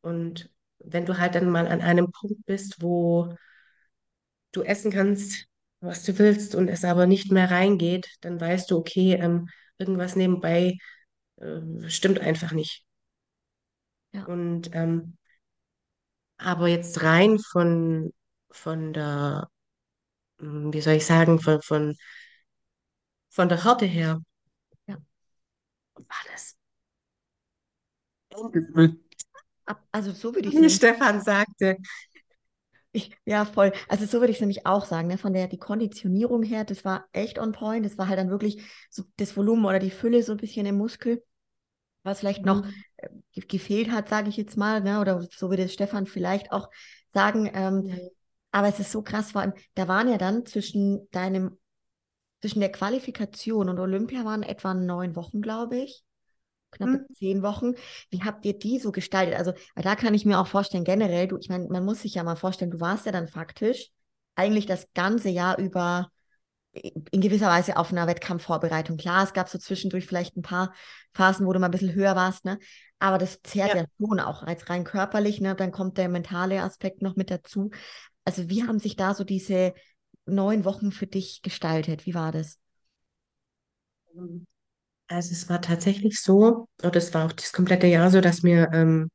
[0.00, 3.34] Und wenn du halt dann mal an einem Punkt bist, wo
[4.52, 5.46] du essen kannst,
[5.80, 10.16] was du willst und es aber nicht mehr reingeht, dann weißt du, okay, ähm, irgendwas
[10.16, 10.76] nebenbei
[11.36, 12.84] äh, stimmt einfach nicht.
[14.12, 14.24] Ja.
[14.24, 15.16] Und ähm,
[16.38, 18.12] aber jetzt rein von,
[18.50, 19.48] von der,
[20.40, 21.96] hm, wie soll ich sagen, von, von,
[23.30, 24.20] von der Härte her,
[24.88, 24.98] Ja.
[25.96, 26.56] war das
[29.92, 31.76] Also so würde ich wie es Stefan sagte.
[32.92, 33.72] Ich, ja, voll.
[33.88, 35.18] Also so würde ich es nämlich auch sagen, ne?
[35.18, 37.84] Von der die Konditionierung her, das war echt on point.
[37.84, 40.76] Das war halt dann wirklich so das Volumen oder die Fülle so ein bisschen im
[40.78, 41.22] Muskel,
[42.02, 42.84] was vielleicht noch Mhm.
[42.98, 45.00] äh, ge- gefehlt hat, sage ich jetzt mal, ne?
[45.00, 46.68] Oder so würde Stefan vielleicht auch
[47.12, 47.50] sagen.
[47.54, 47.96] Ähm, Ja.
[48.52, 51.58] aber es ist so krass, vor allem, da waren ja dann zwischen deinem,
[52.40, 56.04] zwischen der Qualifikation und Olympia waren etwa neun Wochen, glaube ich
[56.70, 57.06] knappe Mhm.
[57.14, 57.74] zehn Wochen.
[58.10, 59.36] Wie habt ihr die so gestaltet?
[59.36, 62.24] Also, da kann ich mir auch vorstellen, generell, du, ich meine, man muss sich ja
[62.24, 63.90] mal vorstellen, du warst ja dann faktisch
[64.36, 66.10] eigentlich das ganze Jahr über
[67.10, 68.96] in gewisser Weise auf einer Wettkampfvorbereitung.
[68.96, 70.72] Klar, es gab so zwischendurch vielleicht ein paar
[71.12, 72.58] Phasen, wo du mal ein bisschen höher warst, ne?
[72.98, 73.82] Aber das zehrt Ja.
[73.82, 75.54] ja schon auch als rein körperlich, ne?
[75.54, 77.70] Dann kommt der mentale Aspekt noch mit dazu.
[78.24, 79.74] Also, wie haben sich da so diese
[80.26, 82.06] neun Wochen für dich gestaltet?
[82.06, 82.58] Wie war das?
[85.08, 88.68] Also es war tatsächlich so, oder es war auch das komplette Jahr so, dass mir
[88.72, 89.10] ähm,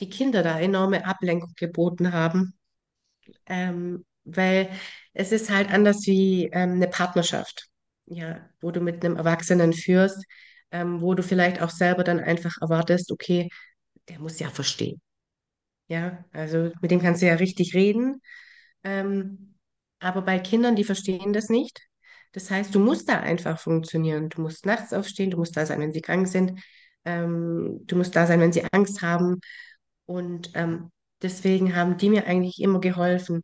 [0.00, 2.54] die Kinder da enorme Ablenkung geboten haben,
[3.46, 4.70] ähm, weil
[5.16, 7.68] es ist halt anders wie ähm, eine Partnerschaft,
[8.06, 10.24] ja, wo du mit einem Erwachsenen führst,
[10.70, 13.48] ähm, wo du vielleicht auch selber dann einfach erwartest, okay,
[14.08, 15.00] der muss ja verstehen,
[15.88, 18.20] ja, also mit dem kannst du ja richtig reden,
[18.84, 19.54] ähm,
[20.00, 21.80] aber bei Kindern, die verstehen das nicht.
[22.32, 24.28] Das heißt, du musst da einfach funktionieren.
[24.28, 26.60] Du musst nachts aufstehen, du musst da sein, wenn sie krank sind,
[27.04, 29.40] ähm, du musst da sein, wenn sie Angst haben.
[30.06, 30.90] Und ähm,
[31.22, 33.42] deswegen haben die mir eigentlich immer geholfen,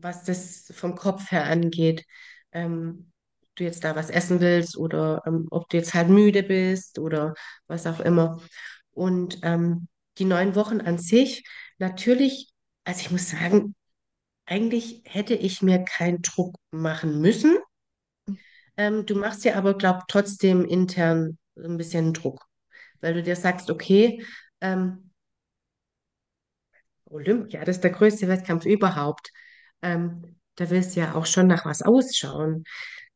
[0.00, 2.04] was das vom Kopf her angeht.
[2.52, 3.12] Ähm,
[3.56, 7.34] du jetzt da was essen willst oder ähm, ob du jetzt halt müde bist oder
[7.66, 8.40] was auch immer.
[8.92, 11.44] Und ähm, die neun Wochen an sich,
[11.78, 12.50] natürlich,
[12.84, 13.74] also ich muss sagen,
[14.46, 17.58] eigentlich hätte ich mir keinen Druck machen müssen.
[18.76, 22.44] Ähm, du machst dir aber, glaub, trotzdem intern ein bisschen Druck,
[23.00, 24.24] weil du dir sagst, okay,
[24.60, 25.10] ähm,
[27.06, 29.32] Olympia, das ist der größte Wettkampf überhaupt.
[29.82, 32.64] Ähm, da willst du ja auch schon nach was ausschauen.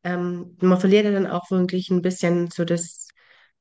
[0.03, 3.09] Ähm, man verliert ja dann auch wirklich ein bisschen so das,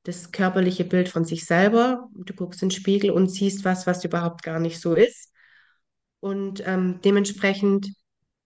[0.05, 2.09] das körperliche Bild von sich selber.
[2.15, 5.33] Du guckst in den Spiegel und siehst was, was überhaupt gar nicht so ist.
[6.21, 7.89] Und ähm, dementsprechend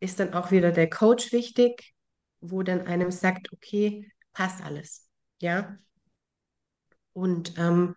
[0.01, 1.95] ist dann auch wieder der Coach wichtig,
[2.41, 5.09] wo dann einem sagt, okay, passt alles.
[5.41, 5.79] Ja.
[7.13, 7.95] Und ähm,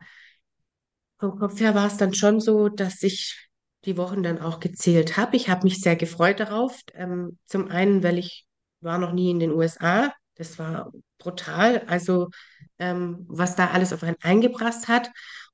[1.19, 3.48] vom Kopf her war es dann schon so, dass ich
[3.85, 5.35] die Wochen dann auch gezählt habe.
[5.35, 6.79] Ich habe mich sehr gefreut darauf.
[6.93, 8.45] Ähm, zum einen, weil ich
[8.81, 10.13] war noch nie in den USA.
[10.35, 11.83] Das war brutal.
[11.87, 12.29] Also
[12.77, 15.09] ähm, was da alles auf einen eingeprasst hat.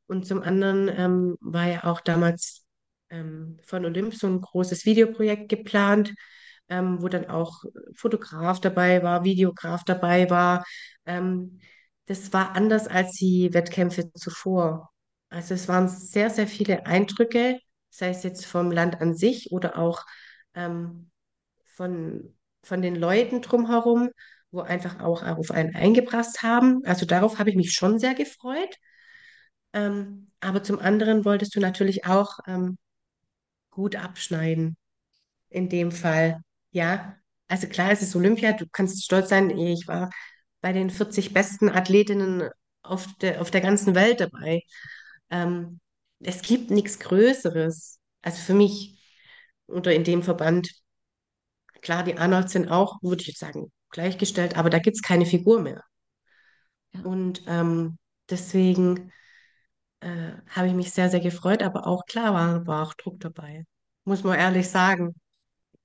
[0.08, 2.66] Und zum anderen ähm, war ja auch damals
[3.10, 6.14] ähm, von Olymp so ein großes Videoprojekt geplant,
[6.70, 7.64] ähm, wo dann auch
[7.96, 10.66] Fotograf dabei war, Videograf dabei war.
[11.06, 11.60] Ähm,
[12.08, 14.92] das war anders als die Wettkämpfe zuvor.
[15.30, 17.60] Also es waren sehr, sehr viele Eindrücke,
[17.98, 20.06] sei es jetzt vom Land an sich oder auch
[20.54, 21.12] ähm,
[21.66, 24.10] von, von den Leuten drumherum,
[24.52, 26.82] wo einfach auch auf einen eingeprasst haben.
[26.86, 28.76] Also darauf habe ich mich schon sehr gefreut.
[29.74, 32.78] Ähm, aber zum anderen wolltest du natürlich auch ähm,
[33.72, 34.78] gut abschneiden
[35.50, 36.42] in dem Fall.
[36.72, 40.10] Ja, also klar, es ist Olympia, du kannst stolz sein, ich war
[40.62, 42.50] bei den 40 besten Athletinnen
[42.84, 44.62] auf der, auf der ganzen Welt dabei.
[45.30, 45.80] Ähm,
[46.19, 47.99] es gibt nichts Größeres.
[48.21, 48.99] Also für mich
[49.67, 50.69] oder in dem Verband,
[51.82, 55.62] klar, die Arnolds sind auch, würde ich sagen, gleichgestellt, aber da gibt es keine Figur
[55.62, 55.84] mehr.
[56.93, 57.01] Ja.
[57.01, 57.97] Und ähm,
[58.30, 59.12] deswegen
[60.01, 63.65] äh, habe ich mich sehr, sehr gefreut, aber auch klar war, war auch Druck dabei.
[64.06, 65.15] Muss man ehrlich sagen.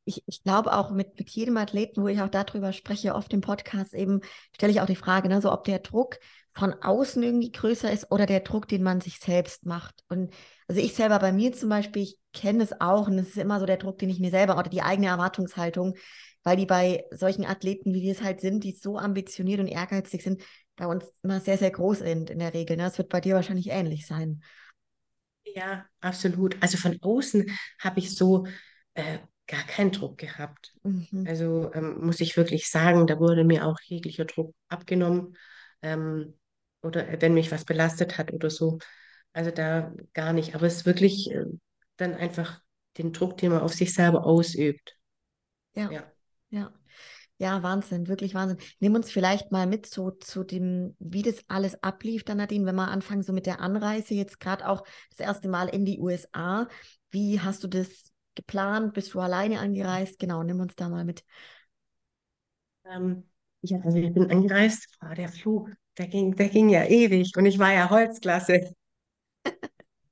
[0.04, 3.40] ich, ich glaube auch mit, mit jedem Athleten, wo ich auch darüber spreche, oft im
[3.40, 4.20] Podcast eben,
[4.54, 6.18] stelle ich auch die Frage, ne, so ob der Druck
[6.54, 10.02] von außen irgendwie größer ist oder der Druck, den man sich selbst macht.
[10.08, 10.32] Und
[10.66, 13.60] also ich selber bei mir zum Beispiel, ich kenne es auch und es ist immer
[13.60, 15.96] so der Druck, den ich mir selber oder die eigene Erwartungshaltung,
[16.42, 20.22] weil die bei solchen Athleten, wie wir es halt sind, die so ambitioniert und ehrgeizig
[20.22, 20.42] sind,
[20.76, 22.76] bei uns immer sehr, sehr groß sind in der Regel.
[22.76, 22.84] Ne?
[22.84, 24.42] Das wird bei dir wahrscheinlich ähnlich sein.
[25.44, 26.56] Ja, absolut.
[26.60, 27.46] Also von außen
[27.78, 28.46] habe ich so
[28.94, 30.72] äh, gar keinen Druck gehabt.
[30.82, 31.26] Mhm.
[31.26, 35.36] Also ähm, muss ich wirklich sagen, da wurde mir auch jeglicher Druck abgenommen.
[35.82, 36.34] Ähm,
[36.82, 38.78] oder äh, wenn mich was belastet hat oder so.
[39.32, 40.54] Also da gar nicht.
[40.54, 41.44] Aber es ist wirklich äh,
[41.96, 42.60] dann einfach
[42.98, 44.96] den Druck, den man auf sich selber ausübt.
[45.74, 46.12] Ja, Ja.
[46.50, 46.72] ja.
[47.38, 48.58] Ja, Wahnsinn, wirklich Wahnsinn.
[48.80, 52.76] Nimm uns vielleicht mal mit so zu dem, wie das alles ablief, dann Nadine, wenn
[52.76, 56.68] wir anfangen, so mit der Anreise, jetzt gerade auch das erste Mal in die USA.
[57.10, 58.94] Wie hast du das geplant?
[58.94, 60.18] Bist du alleine angereist?
[60.18, 61.24] Genau, nimm uns da mal mit.
[62.84, 63.24] Ähm,
[63.62, 64.88] ja, also ich bin angereist.
[65.02, 68.74] Oh, der Flug, der ging, der ging ja ewig und ich war ja Holzklasse.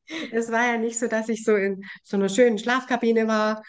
[0.33, 3.62] Es war ja nicht so, dass ich so in so einer schönen Schlafkabine war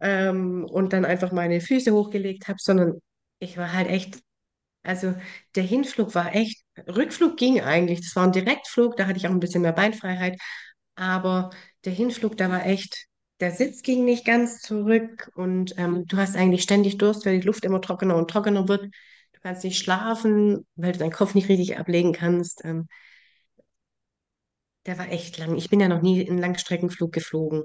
[0.00, 3.00] ähm, und dann einfach meine Füße hochgelegt habe, sondern
[3.38, 4.18] ich war halt echt,
[4.84, 5.14] also
[5.56, 9.32] der Hinflug war echt, Rückflug ging eigentlich, das war ein Direktflug, da hatte ich auch
[9.32, 10.40] ein bisschen mehr Beinfreiheit,
[10.96, 11.50] aber
[11.84, 13.06] der Hinflug, da war echt,
[13.40, 17.46] der Sitz ging nicht ganz zurück und ähm, du hast eigentlich ständig Durst, weil die
[17.46, 18.88] Luft immer trockener und trockener wird.
[19.46, 22.64] Du kannst nicht schlafen, weil du deinen Kopf nicht richtig ablegen kannst.
[22.64, 22.88] Ähm,
[24.86, 25.54] der war echt lang.
[25.54, 27.62] Ich bin ja noch nie einen Langstreckenflug geflogen.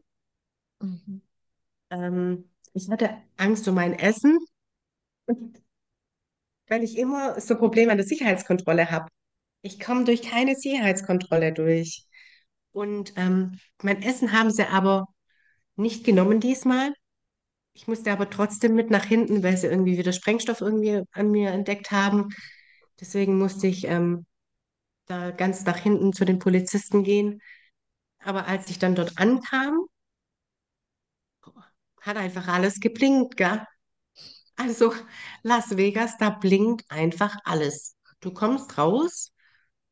[0.80, 1.24] Mhm.
[1.90, 4.38] Ähm, ich hatte Angst um mein Essen,
[6.68, 9.08] weil ich immer so Probleme an der Sicherheitskontrolle habe.
[9.64, 12.06] Ich komme durch keine Sicherheitskontrolle durch.
[12.74, 15.08] Und ähm, mein Essen haben sie aber
[15.78, 16.94] nicht genommen diesmal.
[17.74, 21.52] Ich musste aber trotzdem mit nach hinten, weil sie irgendwie wieder Sprengstoff irgendwie an mir
[21.52, 22.30] entdeckt haben.
[23.00, 24.26] Deswegen musste ich ähm,
[25.08, 27.42] da ganz nach hinten zu den Polizisten gehen.
[28.20, 29.88] Aber als ich dann dort ankam,
[32.02, 33.64] hat einfach alles geblinkt, gell?
[34.58, 34.94] Also
[35.44, 37.96] Las Vegas, da blinkt einfach alles.
[38.22, 39.34] Du kommst raus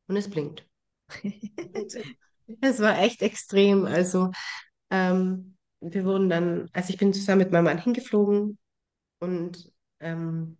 [0.08, 0.66] und es blinkt.
[2.62, 3.84] Es war echt extrem.
[3.86, 4.30] Also
[4.90, 8.58] ähm, wir wurden dann, also ich bin zusammen mit meinem Mann hingeflogen
[9.20, 10.58] und ähm,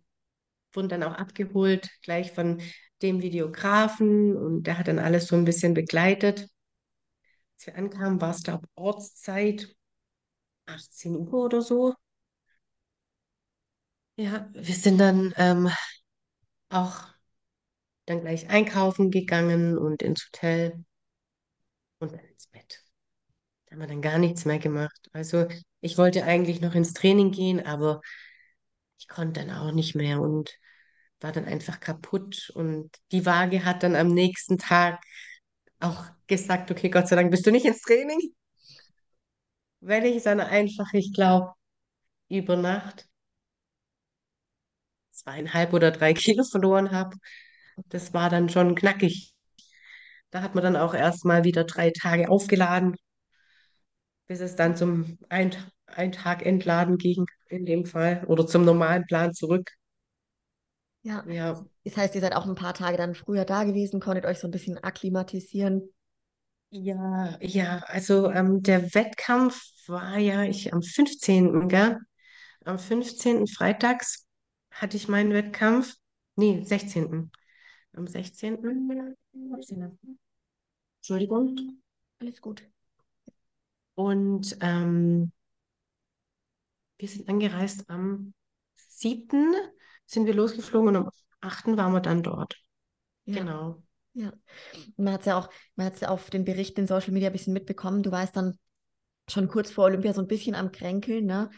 [0.73, 2.61] wurden dann auch abgeholt, gleich von
[3.01, 6.49] dem Videografen und der hat dann alles so ein bisschen begleitet.
[7.55, 9.73] Als wir ankamen, war es, ich, Ortszeit,
[10.67, 11.95] 18 Uhr oder so.
[14.15, 15.69] Ja, wir sind dann ähm,
[16.69, 17.05] auch
[18.05, 20.85] dann gleich einkaufen gegangen und ins Hotel
[21.99, 22.83] und dann ins Bett.
[23.71, 25.09] Haben wir dann gar nichts mehr gemacht.
[25.13, 25.47] Also
[25.79, 28.01] ich wollte eigentlich noch ins Training gehen, aber
[28.99, 30.57] ich konnte dann auch nicht mehr und
[31.21, 32.51] war dann einfach kaputt.
[32.55, 35.01] Und die Waage hat dann am nächsten Tag
[35.79, 38.19] auch gesagt, okay, Gott sei Dank bist du nicht ins Training,
[39.81, 41.53] weil ich dann einfach, ich glaube,
[42.29, 43.07] über Nacht
[45.11, 47.15] zweieinhalb oder drei Kilo verloren habe.
[47.89, 49.33] Das war dann schon knackig.
[50.31, 52.95] Da hat man dann auch erst mal wieder drei Tage aufgeladen,
[54.31, 55.53] bis es dann zum ein,
[55.87, 59.69] ein Tag Entladen ging, in dem Fall, oder zum normalen Plan zurück.
[61.03, 64.25] Ja, Ja, das heißt, ihr seid auch ein paar Tage dann früher da gewesen, konntet
[64.25, 65.89] euch so ein bisschen akklimatisieren.
[66.69, 71.97] ja, ja, also ähm, der Wettkampf war ja ich am 15., gell?
[72.65, 73.47] Am 15.
[73.47, 74.27] freitags
[74.71, 75.95] hatte ich meinen Wettkampf.
[76.35, 77.31] Nee, 16.
[77.93, 78.57] Am 16.
[80.99, 81.81] Entschuldigung.
[82.19, 82.63] Alles gut.
[83.95, 85.31] Und ähm,
[86.97, 88.33] wir sind angereist am
[88.75, 89.53] 7.
[90.05, 91.09] sind wir losgeflogen und am
[91.41, 91.77] 8.
[91.77, 92.57] waren wir dann dort.
[93.25, 93.83] Ja, Genau.
[94.13, 94.33] ja.
[94.97, 97.29] Man hat es ja auch, man hat es ja auf den Berichten in Social Media
[97.29, 98.03] ein bisschen mitbekommen.
[98.03, 98.57] Du warst dann
[99.29, 101.49] schon kurz vor Olympia so ein bisschen am Kränkeln, ne?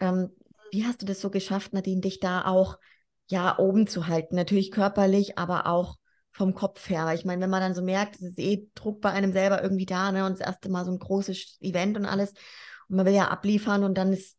[0.00, 0.30] Ähm,
[0.72, 2.78] wie hast du das so geschafft, Nadine, dich da auch
[3.28, 4.36] ja oben zu halten?
[4.36, 5.96] Natürlich körperlich, aber auch
[6.32, 7.04] vom Kopf her.
[7.06, 9.62] Weil ich meine, wenn man dann so merkt, es ist eh Druck bei einem selber
[9.62, 10.24] irgendwie da, ne?
[10.26, 12.30] Und das erste Mal so ein großes Event und alles.
[12.88, 14.36] Und man will ja abliefern und dann ist,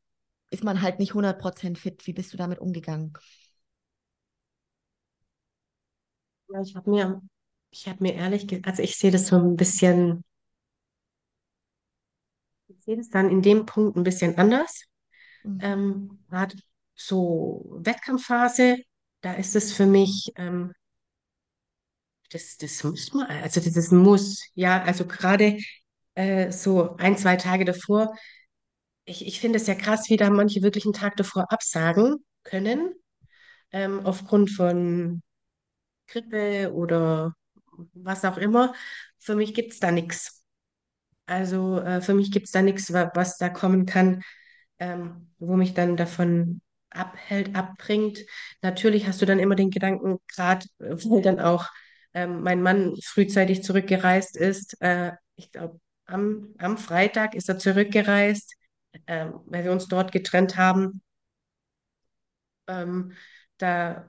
[0.52, 2.06] ist man halt nicht 100% fit.
[2.08, 3.14] Wie bist du damit umgegangen?
[6.50, 7.22] Ja, ich habe mir,
[7.72, 10.24] ich habe mir ehrlich gesagt, also ich sehe das so ein bisschen,
[12.68, 14.84] ich sehe das dann in dem Punkt ein bisschen anders.
[15.44, 15.60] Mhm.
[15.62, 16.58] Ähm, gerade
[16.96, 18.78] so Wettkampfphase,
[19.22, 20.74] da ist es für mich, ähm,
[22.32, 25.58] das, das muss man, also das ist Muss, ja, also gerade
[26.16, 28.14] äh, so ein, zwei Tage davor,
[29.06, 32.94] ich, ich finde es ja krass, wie da manche wirklich einen Tag davor absagen können,
[33.72, 35.22] ähm, aufgrund von
[36.08, 37.36] Grippe oder
[37.94, 38.74] was auch immer.
[39.20, 40.44] Für mich gibt es da nichts.
[41.26, 44.22] Also äh, für mich gibt es da nichts, wa was da kommen kann,
[44.80, 48.20] ähm, wo mich dann davon abhält, abbringt.
[48.62, 51.68] Natürlich hast du dann immer den Gedanken, gerade weil dann auch
[52.14, 54.82] ähm, mein Mann frühzeitig zurückgereist ist.
[54.82, 58.56] Äh, ich glaube, am, am Freitag ist er zurückgereist,
[59.08, 61.02] ähm, weil wir uns dort getrennt haben.
[62.68, 63.14] Ähm,
[63.58, 64.08] da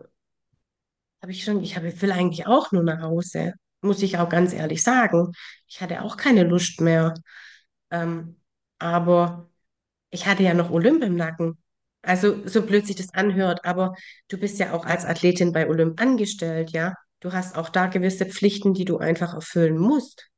[1.23, 4.53] habe ich schon, ich habe, will eigentlich auch nur nach Hause, muss ich auch ganz
[4.53, 5.33] ehrlich sagen.
[5.69, 7.15] Ich hatte auch keine Lust mehr.
[7.91, 8.41] Ähm,
[8.79, 9.51] aber
[10.11, 11.59] ich hatte ja noch Olymp im Nacken.
[12.03, 13.95] Also, so blöd sich das anhört, aber
[14.29, 16.95] du bist ja auch als Athletin bei Olymp angestellt, ja.
[17.23, 20.31] Du hast auch da gewisse Pflichten, die du einfach erfüllen musst.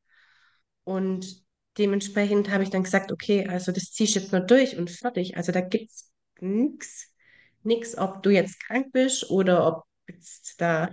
[0.85, 1.45] Und
[1.79, 5.37] dementsprechend habe ich dann gesagt, okay, also das ziehst du jetzt nur durch und fertig.
[5.37, 6.11] Also da gibt es
[6.41, 10.91] nichts, ob du jetzt krank bist oder ob jetzt da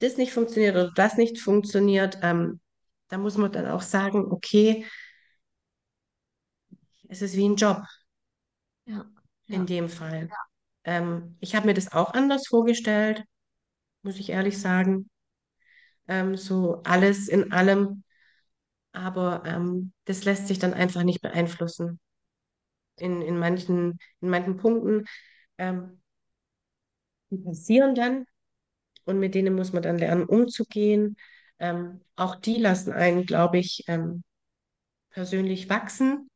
[0.00, 2.18] das nicht funktioniert oder das nicht funktioniert.
[2.22, 2.60] Ähm,
[3.08, 4.86] da muss man dann auch sagen, okay,
[7.08, 7.82] es ist wie ein Job
[8.84, 9.06] Ja,
[9.48, 10.30] in ja, dem Fall.
[10.84, 13.24] Ähm, ich habe mir das auch anders vorgestellt,
[14.02, 15.10] muss ich ehrlich sagen.
[16.08, 18.04] Ähm, so alles in allem,
[18.92, 22.00] aber ähm, das lässt sich dann einfach nicht beeinflussen.
[22.96, 25.06] In, in manchen, in manchen Punkten,
[25.58, 26.00] ähm,
[27.30, 28.26] die passieren dann
[29.06, 31.16] und mit denen muss man dann lernen, umzugehen.
[31.58, 34.22] Ähm, auch die lassen einen, glaube ich, ähm,
[35.10, 36.28] persönlich wachsen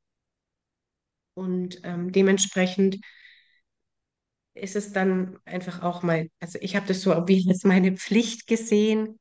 [1.34, 2.98] und ähm, dementsprechend
[4.54, 8.46] ist es dann einfach auch mein, also ich habe das so wie als meine Pflicht
[8.46, 9.18] gesehen,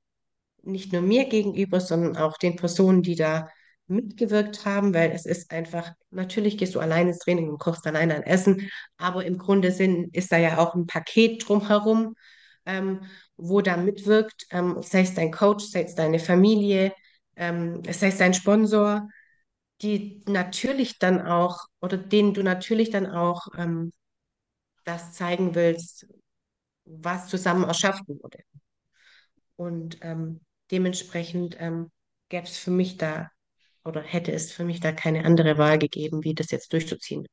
[0.63, 3.49] nicht nur mir gegenüber, sondern auch den Personen, die da
[3.87, 8.15] mitgewirkt haben, weil es ist einfach, natürlich gehst du alleine ins Training und kochst alleine
[8.15, 12.15] ein Essen, aber im Grunde Sinn ist da ja auch ein Paket drumherum,
[12.65, 13.01] ähm,
[13.35, 16.93] wo da mitwirkt, ähm, sei es dein Coach, sei es deine Familie,
[17.35, 19.09] ähm, sei es dein Sponsor,
[19.81, 23.91] die natürlich dann auch oder denen du natürlich dann auch ähm,
[24.83, 26.07] das zeigen willst,
[26.85, 28.39] was zusammen erschaffen wurde.
[29.55, 31.91] Und ähm, dementsprechend ähm,
[32.29, 33.31] gäbe es für mich da
[33.83, 37.27] oder hätte es für mich da keine andere Wahl gegeben, wie das jetzt durchzuziehen.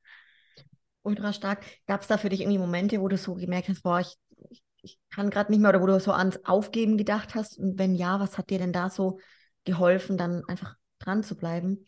[1.02, 1.64] Ultra stark.
[1.86, 4.14] Gab es da für dich irgendwie Momente, wo du so gemerkt hast, boah, ich,
[4.50, 7.58] ich, ich kann gerade nicht mehr oder wo du so ans Aufgeben gedacht hast?
[7.58, 9.18] Und wenn ja, was hat dir denn da so
[9.64, 11.86] geholfen, dann einfach dran zu bleiben?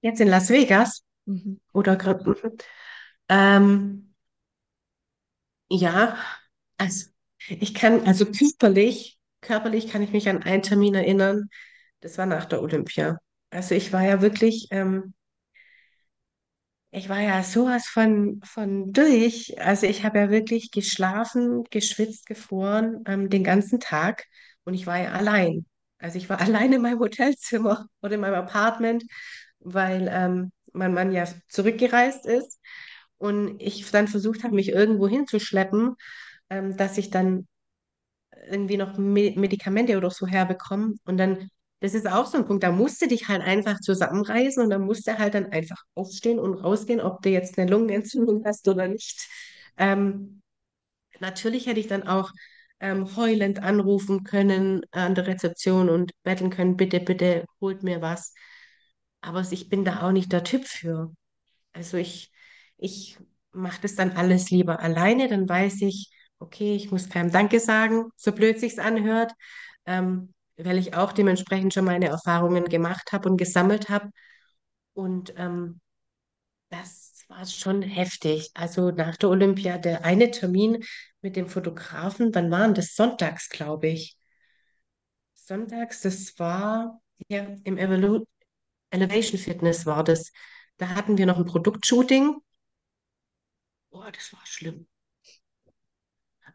[0.00, 1.58] Jetzt in Las Vegas Mhm.
[1.72, 2.36] oder gerade.
[3.28, 4.08] Ähm,
[5.70, 6.16] ja,
[6.78, 7.06] also
[7.48, 11.48] ich kann, also körperlich, körperlich kann ich mich an einen Termin erinnern,
[12.00, 13.18] das war nach der Olympia.
[13.50, 15.14] Also ich war ja wirklich, ähm,
[16.90, 19.60] ich war ja sowas von, von durch.
[19.60, 24.24] Also ich habe ja wirklich geschlafen, geschwitzt, gefroren, ähm, den ganzen Tag
[24.64, 25.66] und ich war ja allein.
[25.98, 29.04] Also ich war allein in meinem Hotelzimmer oder in meinem Apartment,
[29.60, 32.58] weil ähm, mein Mann ja zurückgereist ist
[33.18, 35.96] und ich dann versucht habe, mich irgendwo hinzuschleppen,
[36.50, 37.46] ähm, dass ich dann
[38.50, 40.94] irgendwie noch Me Medikamente oder so herbekomme.
[41.04, 41.50] Und dann,
[41.80, 44.82] das ist auch so ein Punkt, da musst du dich halt einfach zusammenreißen und dann
[44.82, 48.88] musst du halt dann einfach aufstehen und rausgehen, ob du jetzt eine Lungenentzündung hast oder
[48.88, 49.28] nicht.
[49.76, 50.42] Ähm,
[51.20, 52.32] natürlich hätte ich dann auch
[52.80, 58.34] ähm, heulend anrufen können an der Rezeption und betteln können, bitte, bitte, holt mir was.
[59.20, 61.12] Aber ich bin da auch nicht der Typ für.
[61.72, 62.32] Also ich,
[62.78, 63.18] ich
[63.52, 68.10] mache das dann alles lieber alleine, dann weiß ich, okay, ich muss keinem Danke sagen,
[68.16, 69.32] so blöd sich's anhört,
[69.86, 74.10] ähm, weil ich auch dementsprechend schon meine Erfahrungen gemacht habe und gesammelt habe.
[74.94, 75.80] Und ähm,
[76.70, 78.50] das war schon heftig.
[78.54, 80.84] Also nach der Olympia, der eine Termin
[81.20, 82.94] mit dem Fotografen, wann waren das?
[82.94, 84.16] Sonntags, glaube ich.
[85.34, 88.24] Sonntags, das war ja im Evolu
[88.90, 90.32] Elevation Fitness war das.
[90.78, 92.36] Da hatten wir noch ein Produktshooting
[93.90, 94.86] Boah, das war schlimm.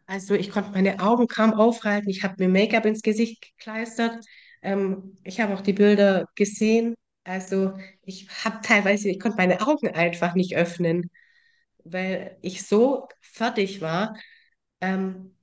[0.06, 2.08] Also ich konnte meine Augen kaum aufhalten.
[2.10, 4.24] Ich habe mir Make-up ins Gesicht gekleistert.
[4.62, 6.94] Ähm, ich habe auch die Bilder gesehen.
[7.24, 11.10] Also ich habe teilweise, ich konnte meine Augen einfach nicht öffnen,
[11.84, 14.16] weil ich so fertig war.
[14.80, 15.36] Ähm,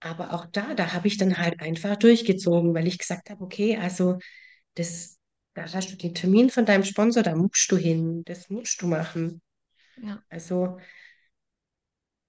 [0.00, 3.76] aber auch da, da habe ich dann halt einfach durchgezogen, weil ich gesagt habe, okay,
[3.76, 4.18] also
[4.74, 5.18] das,
[5.54, 8.86] da hast du den Termin von deinem Sponsor, da musst du hin, das musst du
[8.88, 9.42] machen.
[10.02, 10.22] Ja.
[10.30, 10.78] Also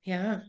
[0.04, 0.44] ja,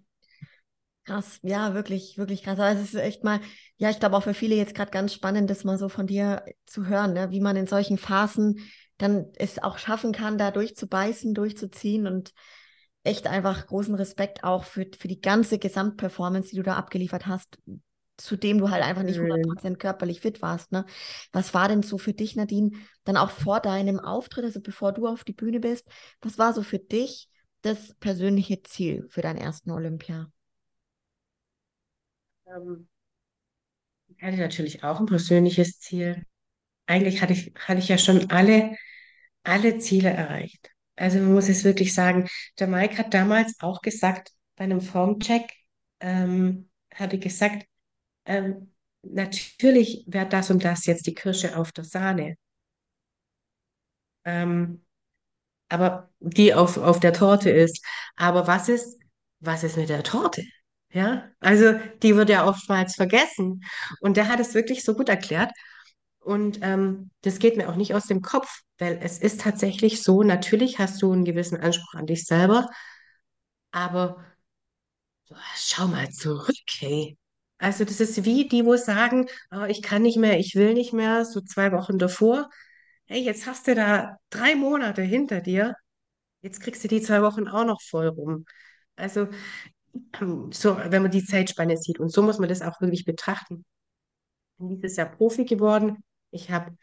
[1.05, 2.59] Krass, ja, wirklich, wirklich krass.
[2.61, 3.41] Also es ist echt mal,
[3.79, 6.45] ja, ich glaube auch für viele jetzt gerade ganz spannend, das mal so von dir
[6.67, 7.31] zu hören, ne?
[7.31, 8.61] wie man in solchen Phasen
[8.99, 12.33] dann es auch schaffen kann, da durchzubeißen, durchzuziehen und
[13.03, 17.59] echt einfach großen Respekt auch für, für die ganze Gesamtperformance, die du da abgeliefert hast,
[18.21, 19.21] zudem du halt einfach nicht schön.
[19.21, 20.73] 100% körperlich fit warst.
[20.73, 20.87] Ne?
[21.33, 22.73] Was war denn so für dich, Nadine,
[23.05, 25.87] dann auch vor deinem Auftritt, also bevor du auf die Bühne bist,
[26.21, 27.29] was war so für dich
[27.63, 30.31] das persönliche Ziel für deinen ersten Olympia?
[32.47, 32.89] Ähm,
[34.09, 36.25] Ich hatte natürlich auch ein persönliches Ziel.
[36.87, 38.77] Eigentlich hatte ich, hatte ich ja schon alle,
[39.45, 40.71] alle Ziele erreicht.
[40.97, 42.29] Also man muss es wirklich sagen,
[42.61, 45.53] der Mike hat damals auch gesagt, bei einem Formcheck,
[46.01, 47.67] ähm, hatte gesagt,
[48.31, 48.73] ähm,
[49.03, 52.37] natürlich wäre das und das jetzt die Kirsche auf der Sahne.
[54.25, 54.85] Ähm,
[55.69, 57.85] aber die auf, auf der Torte ist.
[58.17, 58.99] Aber was ist,
[59.41, 60.45] was ist mit der Torte?
[60.93, 63.63] Ja, also die wird ja oftmals vergessen.
[64.01, 65.53] Und der hat es wirklich so gut erklärt.
[66.21, 70.23] Und ähm, das geht mir auch nicht aus dem Kopf, weil es ist tatsächlich so,
[70.23, 72.69] natürlich hast du einen gewissen Anspruch an dich selber,
[73.73, 74.25] aber
[75.57, 77.17] schau mal zurück, hey.
[77.61, 80.93] Also das ist wie die, wo sagen, oh, ich kann nicht mehr, ich will nicht
[80.95, 82.49] mehr, so zwei Wochen davor.
[83.07, 85.77] Hey, jetzt hast du da drei Monate hinter dir,
[86.43, 88.47] jetzt kriegst du die zwei Wochen auch noch voll rum.
[88.97, 89.29] Also
[90.53, 93.65] so, wenn man die Zeitspanne sieht und so muss man das auch wirklich betrachten.
[94.59, 96.03] bin dieses Jahr Profi geworden.
[96.31, 96.77] Ich habe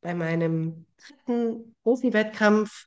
[0.00, 2.86] bei meinem dritten Profi-Wettkampf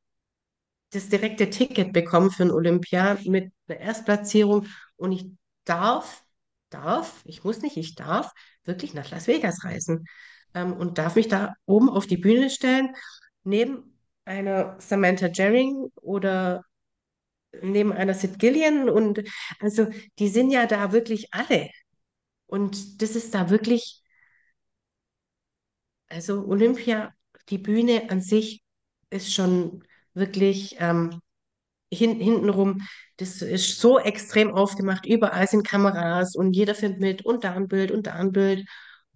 [0.91, 4.67] das direkte Ticket bekommen für ein Olympia mit einer Erstplatzierung
[4.97, 5.27] und ich
[5.65, 6.24] darf,
[6.75, 8.31] darf, ich muss nicht, ich darf
[8.65, 10.05] wirklich nach Las Vegas reisen
[10.53, 12.95] ähm, und darf mich da oben auf die Bühne stellen,
[13.43, 16.63] neben einer Samantha Jerring oder
[17.61, 18.89] neben einer Sid Gillian.
[18.89, 19.21] Und
[19.59, 19.87] also
[20.19, 21.69] die sind ja da wirklich alle.
[22.47, 24.03] Und das ist da wirklich
[26.07, 27.13] Also Olympia,
[27.49, 28.63] die Bühne an sich
[29.09, 31.21] ist schon wirklich, ähm,
[31.91, 32.81] hin, hintenrum,
[33.17, 35.05] das ist so extrem aufgemacht.
[35.05, 38.67] Überall sind Kameras und jeder filmt mit und da ein Bild und da ein Bild.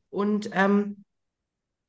[0.10, 1.04] Und ähm,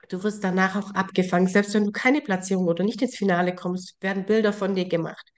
[0.09, 1.47] du wirst danach auch abgefangen.
[1.49, 5.31] Selbst wenn du keine Platzierung oder nicht ins Finale kommst, werden Bilder von dir gemacht.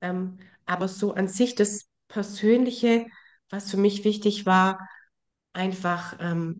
[0.00, 3.06] Ähm, aber so an sich das Persönliche,
[3.50, 4.78] was für mich wichtig war,
[5.52, 6.58] einfach ähm,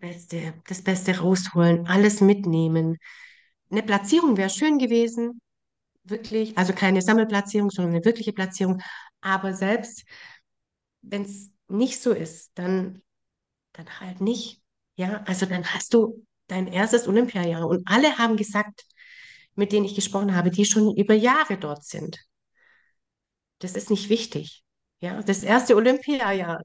[0.00, 2.96] Beste, das Beste rausholen, alles mitnehmen.
[3.70, 5.40] Eine Platzierung wäre schön gewesen,
[6.04, 8.82] wirklich, also keine Sammelplatzierung, sondern eine wirkliche Platzierung.
[9.20, 10.04] Aber selbst
[11.02, 13.02] wenn es nicht so ist, dann,
[13.72, 14.62] dann halt nicht.
[14.96, 17.66] Ja, also dann hast du dein erstes Olympiajahr.
[17.68, 18.84] Und alle haben gesagt,
[19.54, 22.18] mit denen ich gesprochen habe, die schon über Jahre dort sind.
[23.58, 24.64] Das ist nicht wichtig.
[25.00, 26.62] Ja, das erste Olympiajahr.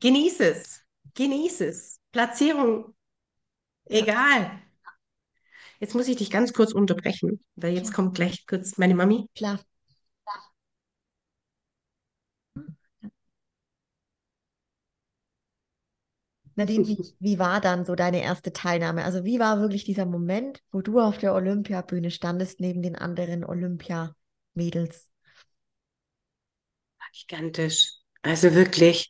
[0.00, 0.82] Genieß es.
[1.14, 2.00] Genieß es.
[2.12, 2.94] Platzierung,
[3.86, 4.62] egal.
[5.80, 9.26] Jetzt muss ich dich ganz kurz unterbrechen, weil jetzt kommt gleich kurz meine Mami.
[9.34, 9.58] klar.
[16.56, 19.04] Nadine, wie, wie war dann so deine erste Teilnahme?
[19.04, 23.44] Also wie war wirklich dieser Moment, wo du auf der Olympiabühne standest neben den anderen
[23.44, 25.10] Olympiamädels?
[27.12, 27.92] Gigantisch.
[28.22, 29.08] Also wirklich.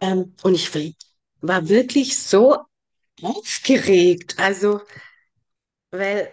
[0.00, 0.74] Ähm, und ich
[1.40, 2.58] war wirklich so
[3.22, 4.36] aufgeregt.
[4.38, 4.80] Also,
[5.98, 6.32] weil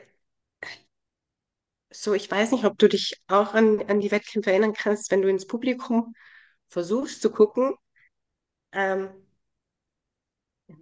[1.91, 5.21] so, ich weiß nicht, ob du dich auch an, an die Wettkämpfe erinnern kannst, wenn
[5.21, 6.15] du ins Publikum
[6.69, 7.75] versuchst zu gucken,
[8.73, 9.09] ähm,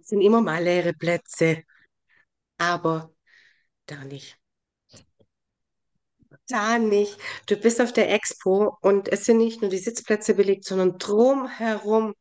[0.00, 1.62] es sind immer mal leere Plätze,
[2.58, 3.14] aber
[3.86, 4.38] da nicht.
[6.48, 7.18] Da nicht.
[7.46, 12.14] Du bist auf der Expo und es sind nicht nur die Sitzplätze belegt, sondern drumherum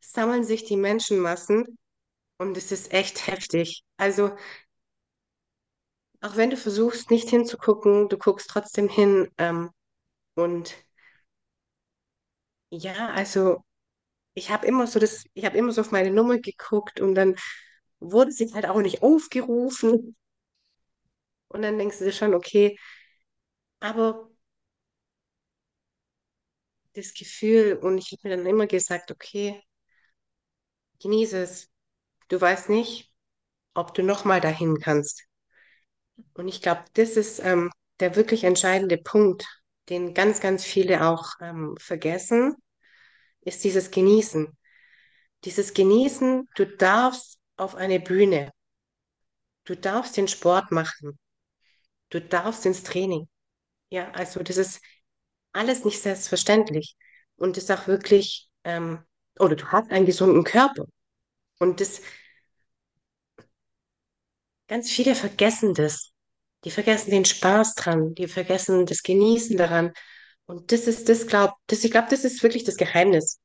[0.00, 1.78] sammeln sich die Menschenmassen
[2.38, 3.84] und es ist echt heftig.
[3.98, 4.32] Also,
[6.24, 9.30] auch wenn du versuchst, nicht hinzugucken, du guckst trotzdem hin.
[9.38, 9.70] Ähm,
[10.36, 10.74] und
[12.70, 13.62] ja, also
[14.34, 17.36] ich habe immer so das, ich habe immer so auf meine Nummer geguckt und dann
[18.00, 20.16] wurde sie halt auch nicht aufgerufen.
[21.48, 22.76] Und dann denkst du dir schon, okay,
[23.80, 24.28] aber
[26.94, 29.62] das Gefühl, und ich habe mir dann immer gesagt, okay,
[31.00, 31.70] genieße es.
[32.28, 33.12] Du weißt nicht,
[33.74, 35.24] ob du nochmal dahin kannst.
[36.34, 39.44] Und ich glaube, das ist ähm, der wirklich entscheidende Punkt,
[39.88, 42.54] den ganz, ganz viele auch ähm, vergessen,
[43.42, 44.56] ist dieses Genießen.
[45.44, 48.50] Dieses Genießen, du darfst auf eine Bühne,
[49.64, 51.18] du darfst den Sport machen,
[52.10, 53.28] du darfst ins Training.
[53.90, 54.80] Ja, also das ist
[55.52, 56.96] alles nicht selbstverständlich.
[57.36, 59.04] Und ist auch wirklich, ähm,
[59.38, 60.86] oder du hast einen gesunden Körper.
[61.58, 62.00] Und das,
[64.68, 66.10] ganz viele vergessen das.
[66.64, 69.92] Die vergessen den Spaß dran, die vergessen das Genießen daran.
[70.46, 73.38] Und das ist das, glaub, das, ich glaube, das ist wirklich das Geheimnis.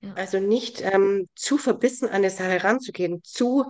[0.00, 3.66] Ja, Also nicht ähm, zu verbissen an eine Sache ranzugehen, zu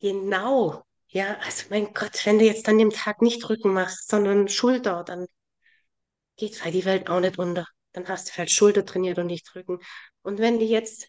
[0.00, 0.84] genau.
[1.08, 5.04] Ja, also mein Gott, wenn du jetzt an dem Tag nicht Rücken machst, sondern Schulter,
[5.04, 5.26] dann
[6.36, 7.66] geht halt die Welt auch nicht unter.
[7.92, 9.78] Dann hast du halt Schulter trainiert und nicht Rücken.
[10.22, 11.08] Und wenn du jetzt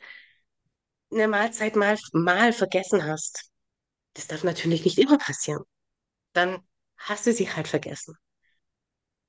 [1.12, 3.50] eine Mahlzeit mal, mal vergessen hast,
[4.14, 5.64] das darf natürlich nicht immer passieren,
[6.34, 6.60] dann
[6.98, 8.16] hast du sie halt vergessen.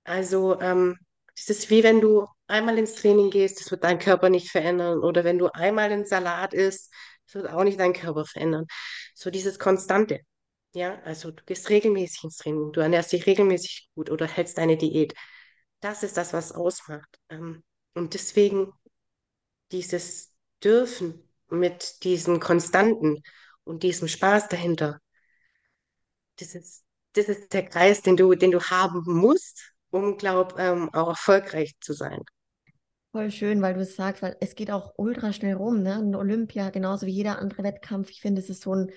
[0.04, 0.98] Also, ähm,
[1.36, 4.98] das ist wie wenn du einmal ins Training gehst, das wird dein Körper nicht verändern.
[5.00, 6.92] Oder wenn du einmal einen Salat isst,
[7.26, 8.66] das wird auch nicht deinen Körper verändern.
[9.14, 10.20] So dieses Konstante.
[10.74, 14.76] Ja, also du gehst regelmäßig ins Training, du ernährst dich regelmäßig gut oder hältst deine
[14.76, 15.14] Diät.
[15.80, 17.18] Das ist das, was ausmacht.
[17.30, 17.62] Ähm,
[17.94, 18.72] und deswegen
[19.72, 20.32] dieses
[20.62, 23.22] Dürfen mit diesen Konstanten
[23.64, 25.00] und diesem Spaß dahinter,
[26.38, 26.84] das ist,
[27.14, 31.74] das ist der Kreis, den du, den du haben musst, um, glaub, ähm, auch erfolgreich
[31.80, 32.20] zu sein.
[33.12, 35.96] voll schön, weil du es sagst, weil es geht auch ultra schnell rum, ne?
[35.96, 38.10] Ein Olympia, genauso wie jeder andere Wettkampf.
[38.10, 38.90] Ich finde, es ist so ein,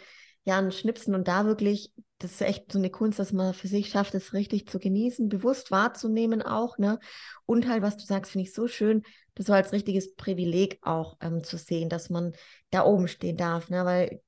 [0.44, 3.68] ja, ein Schnipsen und da wirklich, das ist echt so eine Kunst, dass man für
[3.68, 7.00] sich schafft, es richtig zu genießen, bewusst wahrzunehmen auch, ne?
[7.46, 9.04] Und halt, was du sagst, finde ich so schön,
[9.36, 12.34] das so als richtiges Privileg auch ähm, zu sehen, dass man
[12.72, 13.86] da oben stehen darf, ne?
[13.86, 14.22] Weil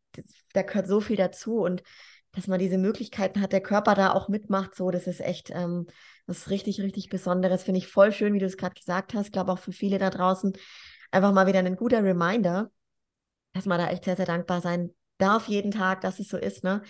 [0.53, 1.83] da gehört so viel dazu und
[2.31, 5.87] dass man diese Möglichkeiten hat, der Körper da auch mitmacht, so, das ist echt ähm,
[6.27, 7.63] was richtig, richtig Besonderes.
[7.63, 9.27] Finde ich voll schön, wie du es gerade gesagt hast.
[9.27, 10.53] Ich glaube auch für viele da draußen
[11.11, 12.71] einfach mal wieder ein guter Reminder,
[13.53, 16.63] dass man da echt sehr, sehr dankbar sein darf jeden Tag, dass es so ist,
[16.63, 16.81] ne?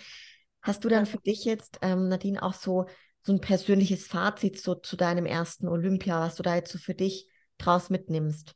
[0.62, 2.86] Hast du dann für dich jetzt, ähm, Nadine, auch so,
[3.22, 6.94] so ein persönliches Fazit so zu deinem ersten Olympia, was du da jetzt so für
[6.94, 8.54] dich draus mitnimmst?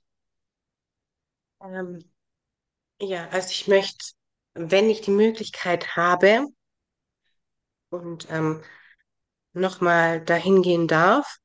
[1.62, 1.98] Ähm,
[3.00, 4.12] ja, also ich möchte,
[4.54, 6.46] wenn ich die Möglichkeit habe
[7.90, 8.62] und ähm,
[9.54, 11.38] nochmal dahin gehen darf,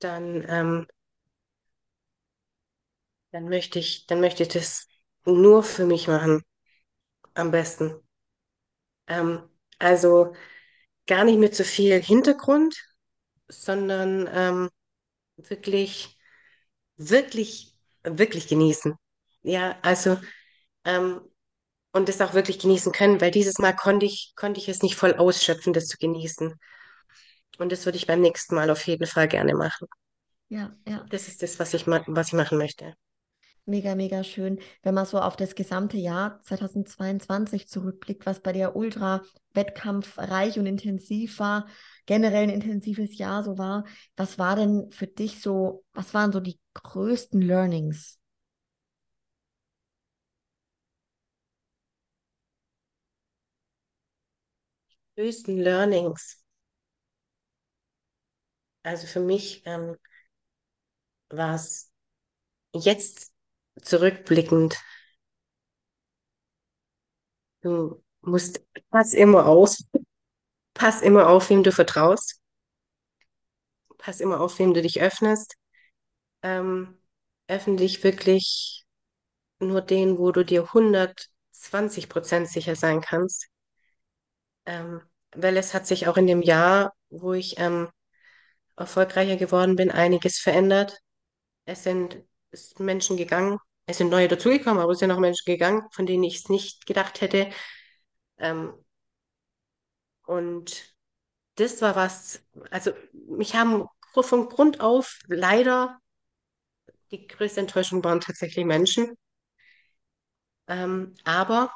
[0.00, 0.86] dann, ähm,
[3.30, 4.88] dann möchte ich, dann möchte ich das
[5.24, 6.42] nur für mich machen,
[7.34, 7.94] am besten.
[9.06, 9.48] Ähm,
[9.78, 10.34] also
[11.06, 12.76] gar nicht mit so viel Hintergrund,
[13.48, 14.70] sondern ähm,
[15.36, 16.18] wirklich,
[16.96, 17.74] wirklich,
[18.04, 18.96] wirklich genießen.
[19.42, 20.18] Ja, also
[20.84, 21.22] ähm,
[21.96, 24.96] und das auch wirklich genießen können, weil dieses Mal konnte ich, konnte ich es nicht
[24.96, 26.54] voll ausschöpfen, das zu genießen.
[27.58, 29.88] Und das würde ich beim nächsten Mal auf jeden Fall gerne machen.
[30.48, 31.04] Ja, ja.
[31.08, 32.94] Das ist das, was ich, was ich machen möchte.
[33.64, 38.76] Mega, mega schön, wenn man so auf das gesamte Jahr 2022 zurückblickt, was bei dir
[38.76, 39.22] ultra
[39.54, 41.66] wettkampfreich und intensiv war,
[42.04, 43.84] generell ein intensives Jahr so war.
[44.16, 48.20] Was war denn für dich so, was waren so die größten Learnings?
[55.16, 56.44] Größten Learnings.
[58.84, 59.96] Also für mich ähm,
[61.30, 61.92] war es
[62.74, 63.32] jetzt
[63.82, 64.76] zurückblickend,
[67.62, 68.60] du musst,
[68.90, 69.76] pass immer auf,
[70.74, 72.40] pass immer auf, wem du vertraust,
[73.98, 75.54] pass immer auf, wem du dich öffnest.
[76.42, 76.98] Ähm,
[77.48, 78.84] öffne dich wirklich
[79.60, 83.48] nur den, wo du dir 120 Prozent sicher sein kannst.
[84.66, 85.02] Ähm,
[85.34, 87.88] weil es hat sich auch in dem Jahr, wo ich ähm,
[88.76, 90.98] erfolgreicher geworden bin, einiges verändert.
[91.66, 92.22] Es sind
[92.78, 96.36] Menschen gegangen, es sind neue dazugekommen, aber es sind auch Menschen gegangen, von denen ich
[96.38, 97.50] es nicht gedacht hätte.
[98.38, 98.74] Ähm,
[100.26, 100.94] und
[101.56, 105.98] das war was, also mich haben von Grund auf leider
[107.10, 109.16] die größte Enttäuschung waren tatsächlich Menschen.
[110.68, 111.72] Ähm, aber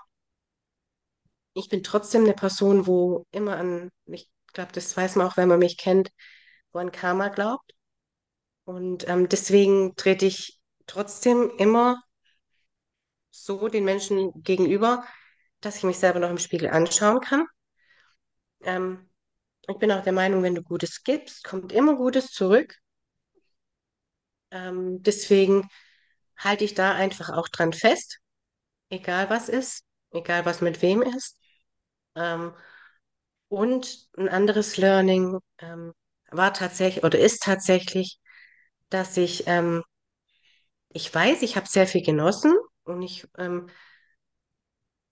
[1.55, 5.49] ich bin trotzdem eine Person, wo immer an, ich glaube, das weiß man auch, wenn
[5.49, 6.11] man mich kennt,
[6.73, 7.75] wo an Karma glaubt.
[8.65, 12.03] Und ähm, deswegen trete ich trotzdem immer
[13.31, 15.05] so den Menschen gegenüber,
[15.61, 17.47] dass ich mich selber noch im Spiegel anschauen kann.
[18.63, 19.11] Ähm,
[19.69, 22.77] ich bin auch der Meinung, wenn du Gutes gibst, kommt immer Gutes zurück.
[24.51, 25.69] Ähm, deswegen
[26.37, 28.21] halte ich da einfach auch dran fest,
[28.91, 31.40] egal was ist, egal was mit wem ist.
[32.17, 32.53] Ähm,
[33.49, 35.93] und ein anderes Learning ähm,
[36.31, 38.19] war tatsächlich oder ist tatsächlich,
[38.91, 39.85] dass ich, ähm,
[40.91, 42.55] ich weiß, ich habe sehr viel genossen
[42.85, 43.69] und ich ähm,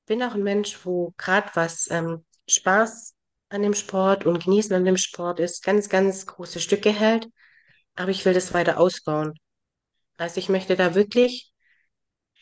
[0.07, 3.14] bin auch ein Mensch, wo gerade was ähm, Spaß
[3.51, 7.28] an dem Sport und Genießen an dem Sport ist, ganz, ganz große Stücke hält.
[7.96, 9.34] Aber ich will das weiter ausbauen.
[10.18, 11.53] Also ich möchte da wirklich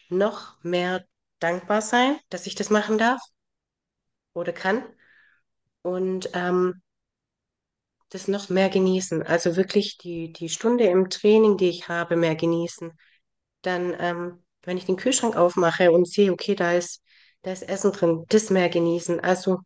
[0.08, 1.04] noch mehr
[1.40, 3.20] dankbar sein, dass ich das machen darf
[4.36, 4.84] oder kann
[5.82, 6.82] und ähm,
[8.10, 9.22] das noch mehr genießen.
[9.22, 12.92] Also wirklich die, die Stunde im Training, die ich habe, mehr genießen.
[13.62, 17.02] Dann, ähm, wenn ich den Kühlschrank aufmache und sehe, okay, da ist,
[17.42, 19.20] da ist Essen drin, das mehr genießen.
[19.20, 19.60] Also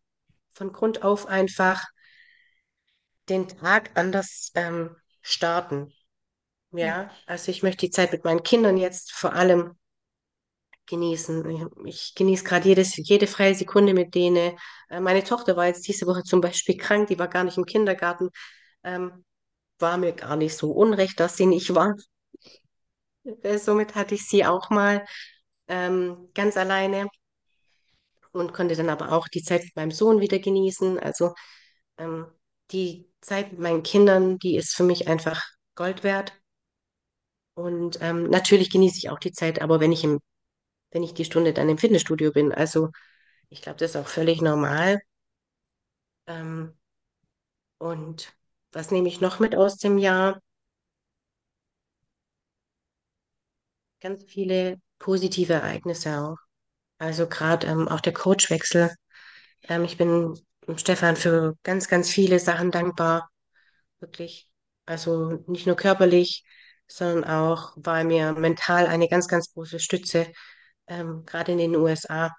[0.55, 1.85] von Grund auf einfach
[3.29, 5.93] den Tag anders ähm, starten.
[6.73, 9.77] Ja, Ja, also ich möchte die Zeit mit meinen Kindern jetzt vor allem
[10.91, 11.86] genießen.
[11.86, 14.57] Ich genieße gerade jede freie Sekunde mit denen.
[14.91, 17.66] Äh, Meine Tochter war jetzt diese Woche zum Beispiel krank, die war gar nicht im
[17.66, 18.30] Kindergarten.
[18.84, 19.24] Ähm,
[19.80, 21.97] war mir gar nicht so unrecht, dass sie nicht war.
[23.43, 25.05] Äh, Somit hatte ich sie auch mal
[25.68, 27.09] ähm, ganz alleine
[28.32, 30.99] und konnte dann aber auch die Zeit mit meinem Sohn wieder genießen.
[30.99, 31.34] Also
[31.99, 32.26] ähm,
[32.72, 35.43] die Zeit mit meinen Kindern, die ist für mich einfach
[35.76, 36.32] Gold wert.
[37.55, 40.20] Und ähm, natürlich genieße ich auch die Zeit, aber wenn ich im,
[40.91, 42.91] wenn ich die Stunde dann im Fitnessstudio bin, also
[43.51, 45.01] ich glaube, das ist auch völlig normal.
[46.26, 46.74] Ähm,
[47.78, 48.32] und
[48.72, 50.41] was nehme ich noch mit aus dem Jahr?
[54.01, 56.36] Ganz viele positive Ereignisse auch.
[56.99, 58.91] Also gerade ähm, auch der Coachwechsel.
[59.64, 60.38] Ähm, ich bin
[60.76, 63.30] Stefan für ganz, ganz viele Sachen dankbar.
[64.01, 64.49] Wirklich.
[64.86, 66.45] Also nicht nur körperlich,
[66.88, 70.26] sondern auch er mir mental eine ganz, ganz große Stütze,
[70.91, 72.30] ähm, gerade in den USA.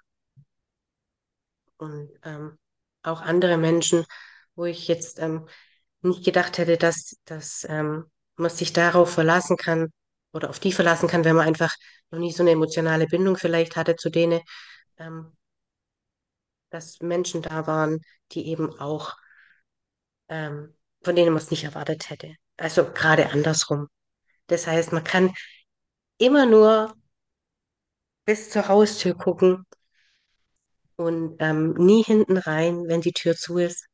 [1.78, 2.58] Und ähm,
[3.02, 4.04] auch andere Menschen,
[4.54, 5.48] wo ich jetzt ähm,
[6.02, 8.04] nicht gedacht hätte, dass, dass ähm,
[8.36, 9.92] man sich darauf verlassen kann
[10.32, 11.74] oder auf die verlassen kann, wenn man einfach
[12.10, 14.40] noch nie so eine emotionale Bindung vielleicht hatte zu denen,
[14.98, 15.32] ähm,
[16.70, 18.00] dass Menschen da waren,
[18.32, 19.16] die eben auch,
[20.28, 22.36] ähm, von denen man es nicht erwartet hätte.
[22.56, 23.88] Also gerade andersrum.
[24.46, 25.32] Das heißt, man kann
[26.18, 26.94] immer nur
[28.24, 29.64] bis zur Haustür gucken
[30.96, 33.86] und ähm, nie hinten rein, wenn die Tür zu ist.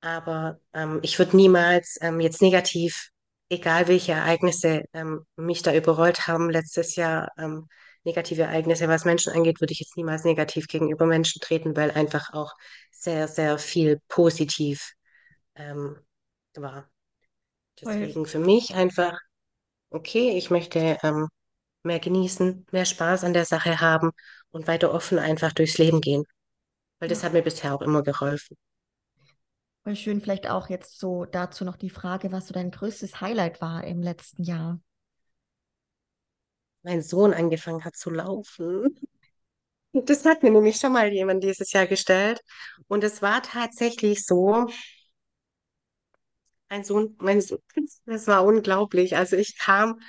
[0.00, 3.10] Aber ähm, ich würde niemals ähm, jetzt negativ,
[3.48, 7.66] egal welche Ereignisse ähm, mich da überrollt haben letztes Jahr, ähm,
[8.04, 12.32] negative Ereignisse, was Menschen angeht, würde ich jetzt niemals negativ gegenüber Menschen treten, weil einfach
[12.32, 12.52] auch
[12.92, 14.92] sehr, sehr viel positiv
[15.56, 15.96] ähm,
[16.56, 16.90] war.
[17.80, 19.18] Deswegen für mich einfach,
[19.90, 20.98] okay, ich möchte
[21.88, 24.12] mehr genießen, mehr Spaß an der Sache haben
[24.50, 26.24] und weiter offen einfach durchs Leben gehen,
[27.00, 28.56] weil das hat mir bisher auch immer geholfen.
[29.82, 30.20] voll schön.
[30.20, 34.02] Vielleicht auch jetzt so dazu noch die Frage, was so dein größtes Highlight war im
[34.02, 34.80] letzten Jahr.
[36.82, 38.98] Mein Sohn angefangen hat zu laufen.
[39.92, 42.40] Das hat mir nämlich schon mal jemand dieses Jahr gestellt.
[42.88, 44.66] Und es war tatsächlich so,
[46.68, 47.58] mein Sohn, mein Sohn,
[48.06, 49.16] das war unglaublich.
[49.16, 50.00] Also ich kam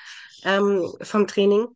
[0.45, 1.67] ähm, vom Training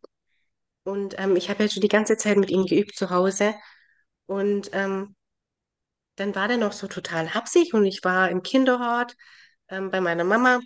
[0.84, 3.54] und ähm, ich habe ja schon die ganze Zeit mit ihm geübt zu Hause.
[4.26, 5.16] Und ähm,
[6.16, 9.16] dann war der noch so total hapsig und ich war im Kinderhort
[9.68, 10.60] ähm, bei meiner Mama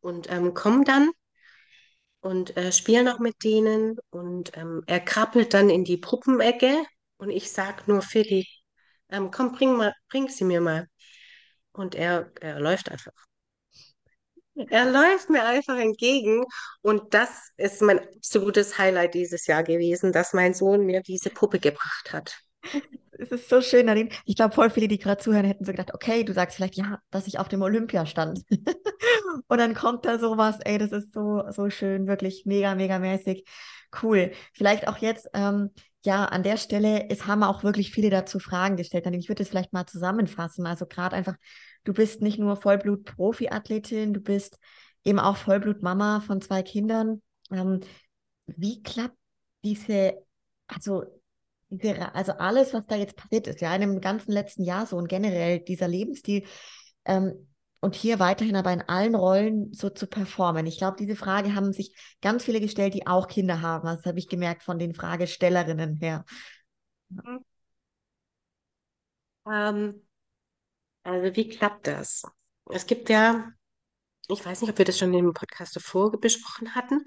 [0.00, 1.10] und ähm, komme dann
[2.20, 6.84] und äh, spiele noch mit denen und ähm, er krabbelt dann in die Puppenecke
[7.18, 8.46] und ich sag nur, Philly,
[9.10, 10.88] ähm, komm, bring mal, bring sie mir mal.
[11.72, 13.25] Und er, er läuft einfach.
[14.70, 16.44] Er läuft mir einfach entgegen
[16.80, 17.28] und das
[17.58, 22.38] ist mein absolutes Highlight dieses Jahr gewesen, dass mein Sohn mir diese Puppe gebracht hat.
[23.18, 24.10] Es ist so schön, Nadine.
[24.24, 26.98] Ich glaube, voll viele, die gerade zuhören, hätten so gedacht, okay, du sagst vielleicht, ja,
[27.10, 28.42] dass ich auf dem Olympia stand.
[29.48, 33.44] Und dann kommt da sowas, ey, das ist so, so schön, wirklich mega, mega mäßig.
[34.02, 34.32] Cool.
[34.52, 35.70] Vielleicht auch jetzt, ähm,
[36.04, 39.04] ja, an der Stelle, es haben auch wirklich viele dazu Fragen gestellt.
[39.04, 40.66] Nadine, ich würde es vielleicht mal zusammenfassen.
[40.66, 41.36] Also gerade einfach,
[41.86, 44.58] du bist nicht nur Vollblut-Profi-Athletin, du bist
[45.04, 47.22] eben auch Vollblut-Mama von zwei Kindern.
[47.50, 47.80] Ähm,
[48.46, 49.16] wie klappt
[49.64, 50.14] diese,
[50.66, 51.04] also
[51.68, 54.96] diese, also alles, was da jetzt passiert ist, ja, in dem ganzen letzten Jahr so
[54.96, 56.44] und generell dieser Lebensstil
[57.04, 57.48] ähm,
[57.80, 60.66] und hier weiterhin aber in allen Rollen so zu performen.
[60.66, 63.86] Ich glaube, diese Frage haben sich ganz viele gestellt, die auch Kinder haben.
[63.86, 66.24] Das habe ich gemerkt von den Fragestellerinnen her.
[69.46, 70.05] Ähm,
[71.06, 72.24] also wie klappt das?
[72.70, 73.52] Es gibt ja,
[74.28, 77.04] ich weiß nicht, ob wir das schon im Podcast davor besprochen hatten,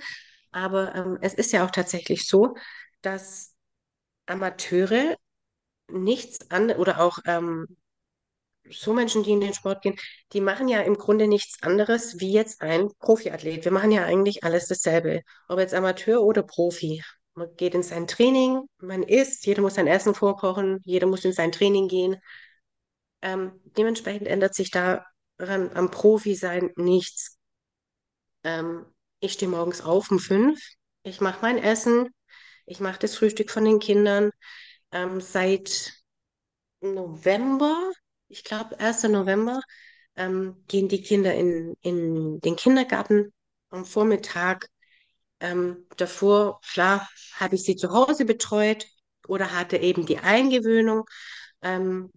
[0.51, 2.55] aber ähm, es ist ja auch tatsächlich so,
[3.01, 3.55] dass
[4.25, 5.17] Amateure
[5.89, 7.67] nichts an oder auch ähm,
[8.69, 9.97] so Menschen, die in den Sport gehen,
[10.33, 13.65] die machen ja im Grunde nichts anderes wie jetzt ein Profiathlet.
[13.65, 17.03] Wir machen ja eigentlich alles dasselbe, ob jetzt Amateur oder Profi.
[17.33, 21.33] Man geht in sein Training, man isst, jeder muss sein Essen vorkochen, jeder muss in
[21.33, 22.17] sein Training gehen.
[23.21, 25.05] Ähm, dementsprechend ändert sich daran
[25.73, 27.37] am Profi sein nichts.
[28.43, 28.85] Ähm,
[29.19, 30.59] ich stehe morgens auf um fünf,
[31.03, 32.09] ich mache mein Essen,
[32.65, 34.31] ich mache das Frühstück von den Kindern.
[34.91, 35.93] Ähm, seit
[36.81, 37.91] November,
[38.27, 39.09] ich glaube 1.
[39.09, 39.61] November,
[40.15, 43.33] ähm, gehen die Kinder in, in den Kindergarten
[43.69, 44.67] am Vormittag.
[45.39, 48.87] Ähm, davor, klar, habe ich sie zu Hause betreut
[49.27, 51.05] oder hatte eben die Eingewöhnung
[51.61, 52.11] ähm,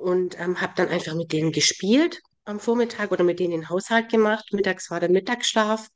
[0.00, 4.10] und ähm, habe dann einfach mit denen gespielt am Vormittag oder mit denen den Haushalt
[4.10, 4.52] gemacht.
[4.52, 5.88] Mittags war der Mittagsschlaf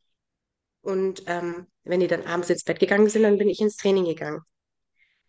[0.83, 4.05] und ähm, wenn die dann abends ins Bett gegangen sind, dann bin ich ins Training
[4.05, 4.41] gegangen.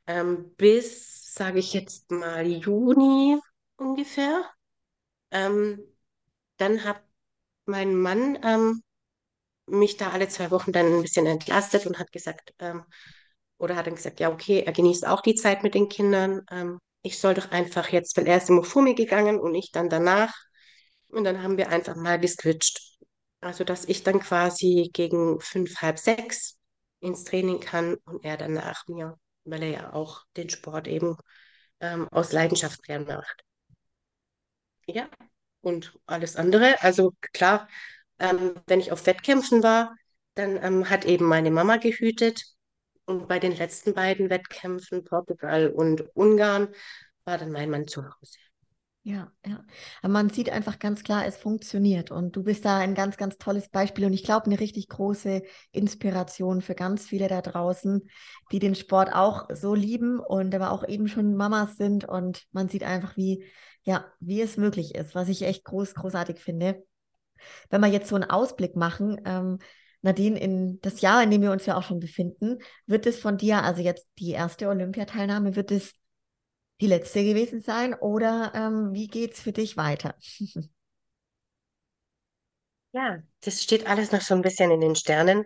[0.08, 3.40] Ähm, bis, sage ich jetzt mal, Juni
[3.78, 4.50] ungefähr.
[5.32, 5.80] Ähm,
[6.58, 7.02] dann hat
[7.66, 8.84] mein Mann ähm,
[9.68, 12.84] mich da alle zwei Wochen dann ein bisschen entlastet und hat gesagt, ähm,
[13.58, 16.42] oder hat dann gesagt, ja, okay, er genießt auch die Zeit mit den Kindern.
[16.52, 19.72] Ähm, ich soll doch einfach jetzt, weil er ist immer vor mir gegangen und ich
[19.72, 20.34] dann danach.
[21.10, 22.82] Und dann haben wir einfach mal geswitcht.
[23.42, 26.58] Also, dass ich dann quasi gegen fünf, halb sechs
[27.00, 31.18] ins Training kann und er dann nach mir, weil er ja auch den Sport eben
[31.82, 33.44] ähm, aus Leidenschaft gern macht.
[34.88, 35.10] Ja,
[35.62, 36.82] und alles andere.
[36.84, 37.68] Also klar,
[38.20, 39.96] ähm, wenn ich auf Wettkämpfen war,
[40.36, 42.44] dann ähm, hat eben meine Mama gehütet.
[43.06, 46.70] Und bei den letzten beiden Wettkämpfen, Portugal und Ungarn,
[47.24, 48.38] war dann mein Mann zu Hause.
[49.08, 49.64] Ja, ja.
[50.02, 52.10] Aber man sieht einfach ganz klar, es funktioniert.
[52.10, 54.06] Und du bist da ein ganz, ganz tolles Beispiel.
[54.06, 58.10] Und ich glaube, eine richtig große Inspiration für ganz viele da draußen,
[58.52, 62.06] die den Sport auch so lieben und aber auch eben schon Mamas sind.
[62.06, 63.46] Und man sieht einfach, wie,
[63.84, 66.84] ja, wie es möglich ist, was ich echt groß, großartig finde.
[67.70, 69.60] Wenn wir jetzt so einen Ausblick machen, ähm,
[70.06, 73.38] Nadine, in das Jahr, in dem wir uns ja auch schon befinden, wird es von
[73.38, 75.96] dir, also jetzt die erste Olympiateilnahme, wird es
[76.82, 80.16] die letzte gewesen sein oder ähm, wie geht es für dich weiter?
[82.92, 85.44] Ja, das steht alles noch so ein bisschen in den Sternen.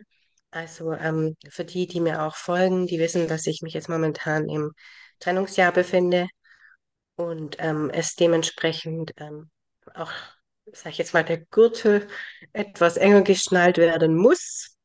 [0.52, 4.48] Also ähm, für die, die mir auch folgen, die wissen, dass ich mich jetzt momentan
[4.50, 4.72] im
[5.20, 6.28] Trennungsjahr befinde
[7.16, 9.50] und ähm, es dementsprechend ähm,
[9.96, 10.12] auch,
[10.74, 12.08] sag ich jetzt mal, der Gürtel
[12.54, 14.76] etwas enger geschnallt werden muss.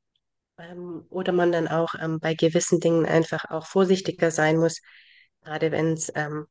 [0.59, 4.80] Ähm, oder man dann auch ähm, bei gewissen Dingen einfach auch vorsichtiger sein muss,
[5.43, 6.47] gerade wenn es ähm,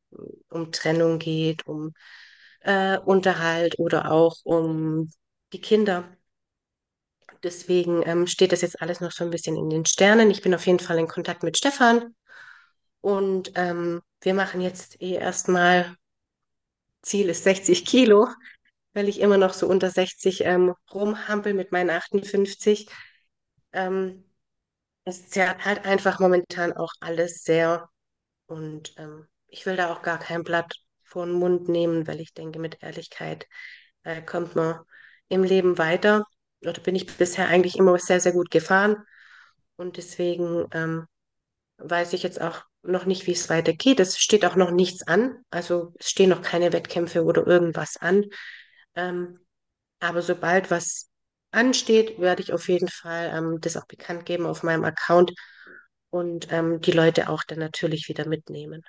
[0.49, 1.93] um Trennung geht, um
[2.61, 5.09] äh, Unterhalt oder auch um
[5.53, 6.05] die Kinder.
[7.43, 10.31] Deswegen ähm, steht das jetzt alles noch so ein bisschen in den Sternen.
[10.31, 12.15] Ich bin auf jeden Fall in Kontakt mit Stefan
[13.01, 15.95] und ähm, wir machen jetzt eh erstmal,
[17.01, 18.29] Ziel ist 60 Kilo,
[18.93, 22.87] weil ich immer noch so unter 60 ähm, rumhampel mit meinen 58.
[23.73, 24.25] Ähm,
[25.05, 27.89] es zerrt halt einfach momentan auch alles sehr
[28.47, 32.33] und ähm, ich will da auch gar kein Blatt vor den Mund nehmen, weil ich
[32.33, 33.47] denke, mit Ehrlichkeit
[34.03, 34.79] äh, kommt man
[35.29, 36.25] im Leben weiter.
[36.61, 38.97] Oder bin ich bisher eigentlich immer sehr, sehr gut gefahren.
[39.75, 41.05] Und deswegen ähm,
[41.77, 43.99] weiß ich jetzt auch noch nicht, wie es weitergeht.
[43.99, 45.43] Es steht auch noch nichts an.
[45.49, 48.25] Also es stehen noch keine Wettkämpfe oder irgendwas an.
[48.95, 49.39] Ähm,
[49.99, 51.09] aber sobald was
[51.51, 55.33] ansteht, werde ich auf jeden Fall ähm, das auch bekannt geben auf meinem Account
[56.11, 58.83] und ähm, die Leute auch dann natürlich wieder mitnehmen.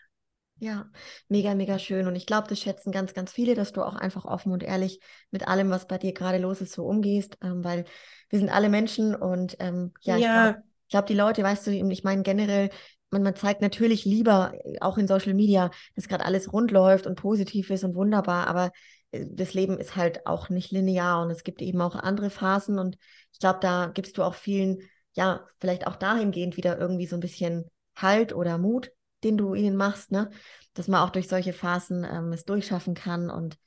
[0.58, 0.88] Ja,
[1.28, 2.06] mega, mega schön.
[2.06, 5.00] Und ich glaube, das schätzen ganz, ganz viele, dass du auch einfach offen und ehrlich
[5.30, 7.84] mit allem, was bei dir gerade los ist, so umgehst, ähm, weil
[8.30, 11.66] wir sind alle Menschen und ähm, ja, ich Ja, glaube, ich glaub, die Leute, weißt
[11.66, 12.70] du, ich meine generell,
[13.14, 17.06] man, man zeigt natürlich lieber, äh, auch in Social Media, dass gerade alles rund läuft
[17.06, 18.70] und positiv ist und wunderbar, aber
[19.12, 22.78] äh, das Leben ist halt auch nicht linear und es gibt eben auch andere Phasen
[22.78, 22.98] und
[23.32, 24.78] ich glaube, da gibst du auch vielen,
[25.14, 27.64] ja, vielleicht auch dahingehend wieder irgendwie so ein bisschen
[27.96, 28.90] Halt oder Mut
[29.24, 30.30] den du ihnen machst, ne?
[30.74, 33.58] Dass man auch durch solche Phasen ähm, es durchschaffen kann und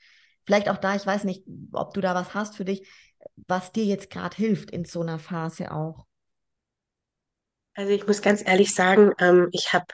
[0.46, 1.44] vielleicht auch da, ich weiß nicht,
[1.74, 2.88] ob du da was hast für dich,
[3.48, 6.06] was dir jetzt gerade hilft in so einer Phase auch.
[7.78, 9.86] Also ich muss ganz ehrlich sagen, ähm, ich habe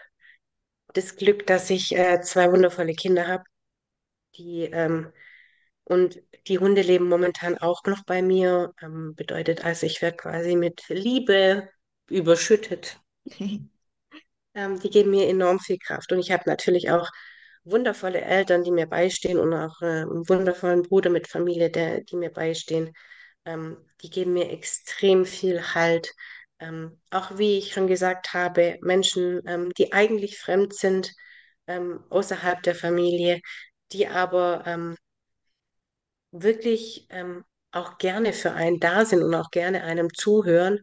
[0.94, 3.44] das Glück, dass ich äh, zwei wundervolle Kinder habe,
[4.38, 5.12] die ähm,
[5.86, 8.74] und die Hunde leben momentan auch noch bei mir.
[8.82, 11.70] Ähm, bedeutet also, ich werde quasi mit Liebe
[12.10, 13.00] überschüttet.
[14.56, 16.12] Ähm, die geben mir enorm viel Kraft.
[16.12, 17.10] Und ich habe natürlich auch
[17.64, 22.16] wundervolle Eltern, die mir beistehen und auch äh, einen wundervollen Bruder mit Familie, der, die
[22.16, 22.94] mir beistehen.
[23.46, 26.12] Ähm, die geben mir extrem viel Halt.
[26.64, 31.12] Ähm, auch wie ich schon gesagt habe, Menschen, ähm, die eigentlich fremd sind,
[31.68, 33.42] ähm, außerhalb der Familie,
[33.92, 34.96] die aber ähm,
[36.32, 40.80] wirklich ähm, auch gerne für einen da sind und auch gerne einem zuhören.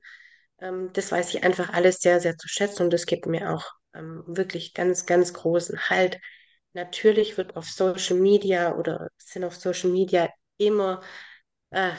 [0.60, 3.64] Ähm, das weiß ich einfach alles sehr, sehr zu schätzen und das gibt mir auch
[3.92, 6.20] wirklich ganz, ganz großen Halt.
[6.74, 10.28] Natürlich wird auf Social Media oder sind auf Social Media
[10.58, 11.02] immer
[11.70, 11.92] äh,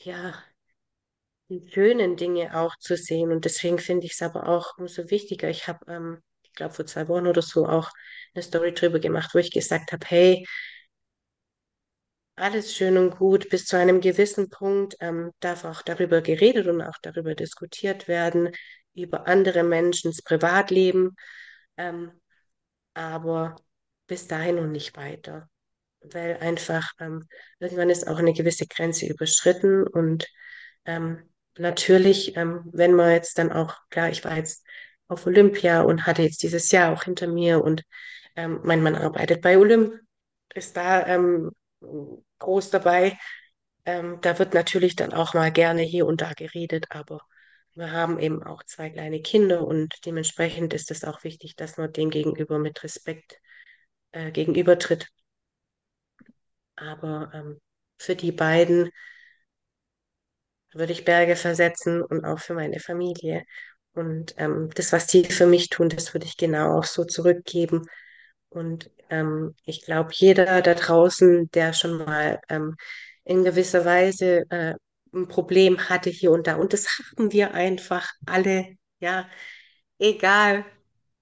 [0.00, 0.34] ja,
[1.48, 5.48] die schönen Dinge auch zu sehen und deswegen finde ich es aber auch umso wichtiger.
[5.48, 7.90] Ich habe, ähm, ich glaube, vor zwei Wochen oder so auch
[8.34, 10.46] eine Story drüber gemacht, wo ich gesagt habe, hey,
[12.36, 13.48] alles schön und gut.
[13.48, 18.50] Bis zu einem gewissen Punkt ähm, darf auch darüber geredet und auch darüber diskutiert werden,
[18.94, 21.16] über andere Menschens Privatleben,
[21.76, 22.12] ähm,
[22.94, 23.56] aber
[24.06, 25.48] bis dahin und nicht weiter.
[26.00, 27.26] Weil einfach ähm,
[27.58, 30.26] irgendwann ist auch eine gewisse Grenze überschritten und
[30.84, 31.28] ähm,
[31.58, 34.64] natürlich, ähm, wenn man jetzt dann auch, klar, ich war jetzt
[35.08, 37.82] auf Olympia und hatte jetzt dieses Jahr auch hinter mir und
[38.36, 39.94] ähm, mein Mann arbeitet bei Olymp,
[40.54, 41.52] ist da ähm,
[42.38, 43.18] groß dabei.
[43.84, 47.20] Ähm, da wird natürlich dann auch mal gerne hier und da geredet, aber
[47.74, 51.92] wir haben eben auch zwei kleine Kinder und dementsprechend ist es auch wichtig, dass man
[51.92, 53.38] dem gegenüber mit Respekt
[54.12, 55.08] äh, gegenübertritt.
[56.76, 57.60] Aber ähm,
[57.98, 58.90] für die beiden
[60.72, 63.44] würde ich Berge versetzen und auch für meine Familie.
[63.94, 67.86] Und ähm, das, was die für mich tun, das würde ich genau auch so zurückgeben.
[68.50, 72.76] Und ähm, ich glaube, jeder da draußen, der schon mal ähm,
[73.24, 74.74] in gewisser Weise äh,
[75.14, 76.86] ein Problem hatte hier und da, und das
[77.16, 79.28] haben wir einfach alle, ja,
[79.98, 80.64] egal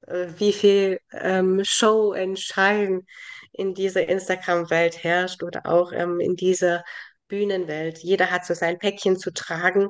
[0.07, 3.03] äh, wie viel ähm, Show and Shine
[3.53, 6.85] in dieser Instagram-Welt herrscht oder auch ähm, in dieser
[7.35, 7.99] Bühnenwelt.
[7.99, 9.89] Jeder hat so sein Päckchen zu tragen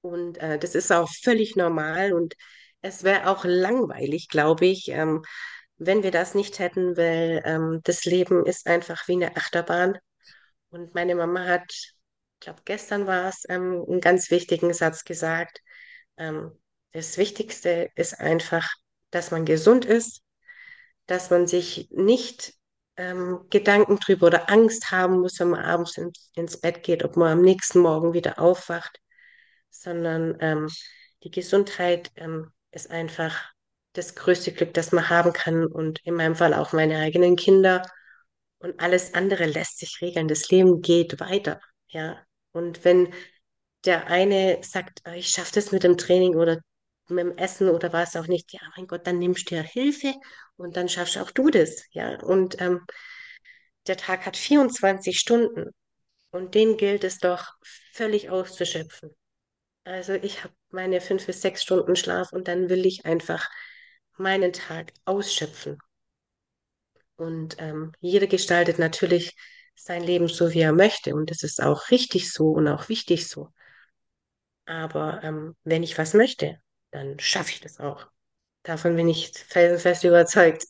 [0.00, 2.34] und äh, das ist auch völlig normal und
[2.80, 5.22] es wäre auch langweilig, glaube ich, ähm,
[5.76, 9.98] wenn wir das nicht hätten, weil ähm, das Leben ist einfach wie eine Achterbahn.
[10.70, 11.94] Und meine Mama hat, ich
[12.40, 15.60] glaube, gestern war es, ähm, einen ganz wichtigen Satz gesagt.
[16.18, 16.52] Ähm,
[16.92, 18.70] das Wichtigste ist einfach,
[19.10, 20.22] dass man gesund ist,
[21.06, 22.54] dass man sich nicht
[22.96, 27.16] ähm, Gedanken drüber oder Angst haben muss, wenn man abends in, ins Bett geht, ob
[27.16, 29.00] man am nächsten Morgen wieder aufwacht,
[29.70, 30.68] sondern ähm,
[31.22, 33.52] die Gesundheit ähm, ist einfach
[33.94, 37.82] das größte Glück, das man haben kann und in meinem Fall auch meine eigenen Kinder
[38.58, 40.28] und alles andere lässt sich regeln.
[40.28, 42.18] Das Leben geht weiter, ja.
[42.52, 43.12] Und wenn
[43.84, 46.60] der eine sagt, ah, ich schaffe das mit dem Training oder
[47.08, 50.14] mit dem Essen oder was auch nicht, ja, mein Gott, dann nimmst du dir Hilfe
[50.56, 52.20] und dann schaffst auch du das, ja.
[52.22, 52.80] Und ähm,
[53.86, 55.70] der Tag hat 24 Stunden
[56.30, 57.52] und den gilt es doch
[57.92, 59.10] völlig auszuschöpfen.
[59.84, 63.48] Also ich habe meine fünf bis sechs Stunden Schlaf und dann will ich einfach
[64.18, 65.78] meinen Tag ausschöpfen.
[67.16, 69.34] Und ähm, jeder gestaltet natürlich
[69.74, 71.14] sein Leben so, wie er möchte.
[71.14, 73.48] Und das ist auch richtig so und auch wichtig so.
[74.66, 76.58] Aber ähm, wenn ich was möchte,
[76.94, 78.06] dann schaffe ich das auch.
[78.62, 80.64] Davon bin ich felsenfest überzeugt.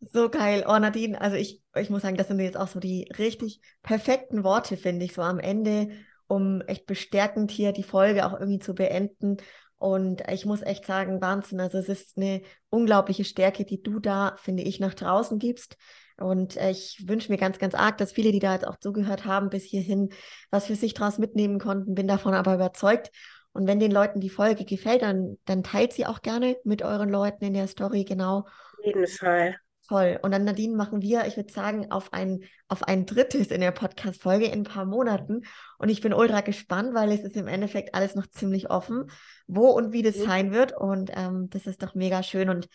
[0.00, 0.64] So geil.
[0.66, 4.42] Oh, Nadine, also ich, ich muss sagen, das sind jetzt auch so die richtig perfekten
[4.42, 5.90] Worte, finde ich, so am Ende,
[6.26, 9.36] um echt bestärkend hier die Folge auch irgendwie zu beenden.
[9.76, 11.60] Und ich muss echt sagen, Wahnsinn.
[11.60, 12.40] Also es ist eine
[12.70, 15.76] unglaubliche Stärke, die du da, finde ich, nach draußen gibst.
[16.16, 19.50] Und ich wünsche mir ganz, ganz arg, dass viele, die da jetzt auch zugehört haben,
[19.50, 20.10] bis hierhin
[20.50, 21.94] was für sich draus mitnehmen konnten.
[21.94, 23.10] Bin davon aber überzeugt.
[23.52, 27.10] Und wenn den Leuten die Folge gefällt, dann, dann teilt sie auch gerne mit euren
[27.10, 28.38] Leuten in der Story, genau.
[28.38, 29.56] Auf jeden Fall.
[29.88, 30.20] Toll.
[30.22, 33.72] Und dann, Nadine, machen wir, ich würde sagen, auf ein, auf ein drittes in der
[33.72, 35.42] Podcast-Folge in ein paar Monaten.
[35.78, 39.10] Und ich bin ultra gespannt, weil es ist im Endeffekt alles noch ziemlich offen,
[39.48, 40.24] wo und wie das mhm.
[40.24, 40.76] sein wird.
[40.76, 42.50] Und ähm, das ist doch mega schön.
[42.50, 42.68] Und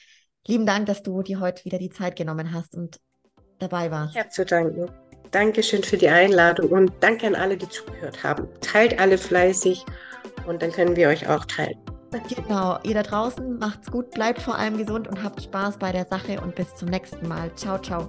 [0.45, 2.99] lieben Dank, dass du dir heute wieder die Zeit genommen hast und
[3.59, 4.13] dabei warst.
[4.13, 4.91] Ich habe zu danken.
[5.32, 8.47] Dankeschön für die Einladung und danke an alle, die zugehört haben.
[8.61, 9.86] Teilt alle fleißig
[10.47, 11.78] und dann können wir euch auch teilen.
[12.30, 16.05] Genau, ihr da draußen macht's gut, bleibt vor allem gesund und habt Spaß bei der
[16.05, 17.53] Sache und bis zum nächsten Mal.
[17.55, 18.07] Ciao, ciao.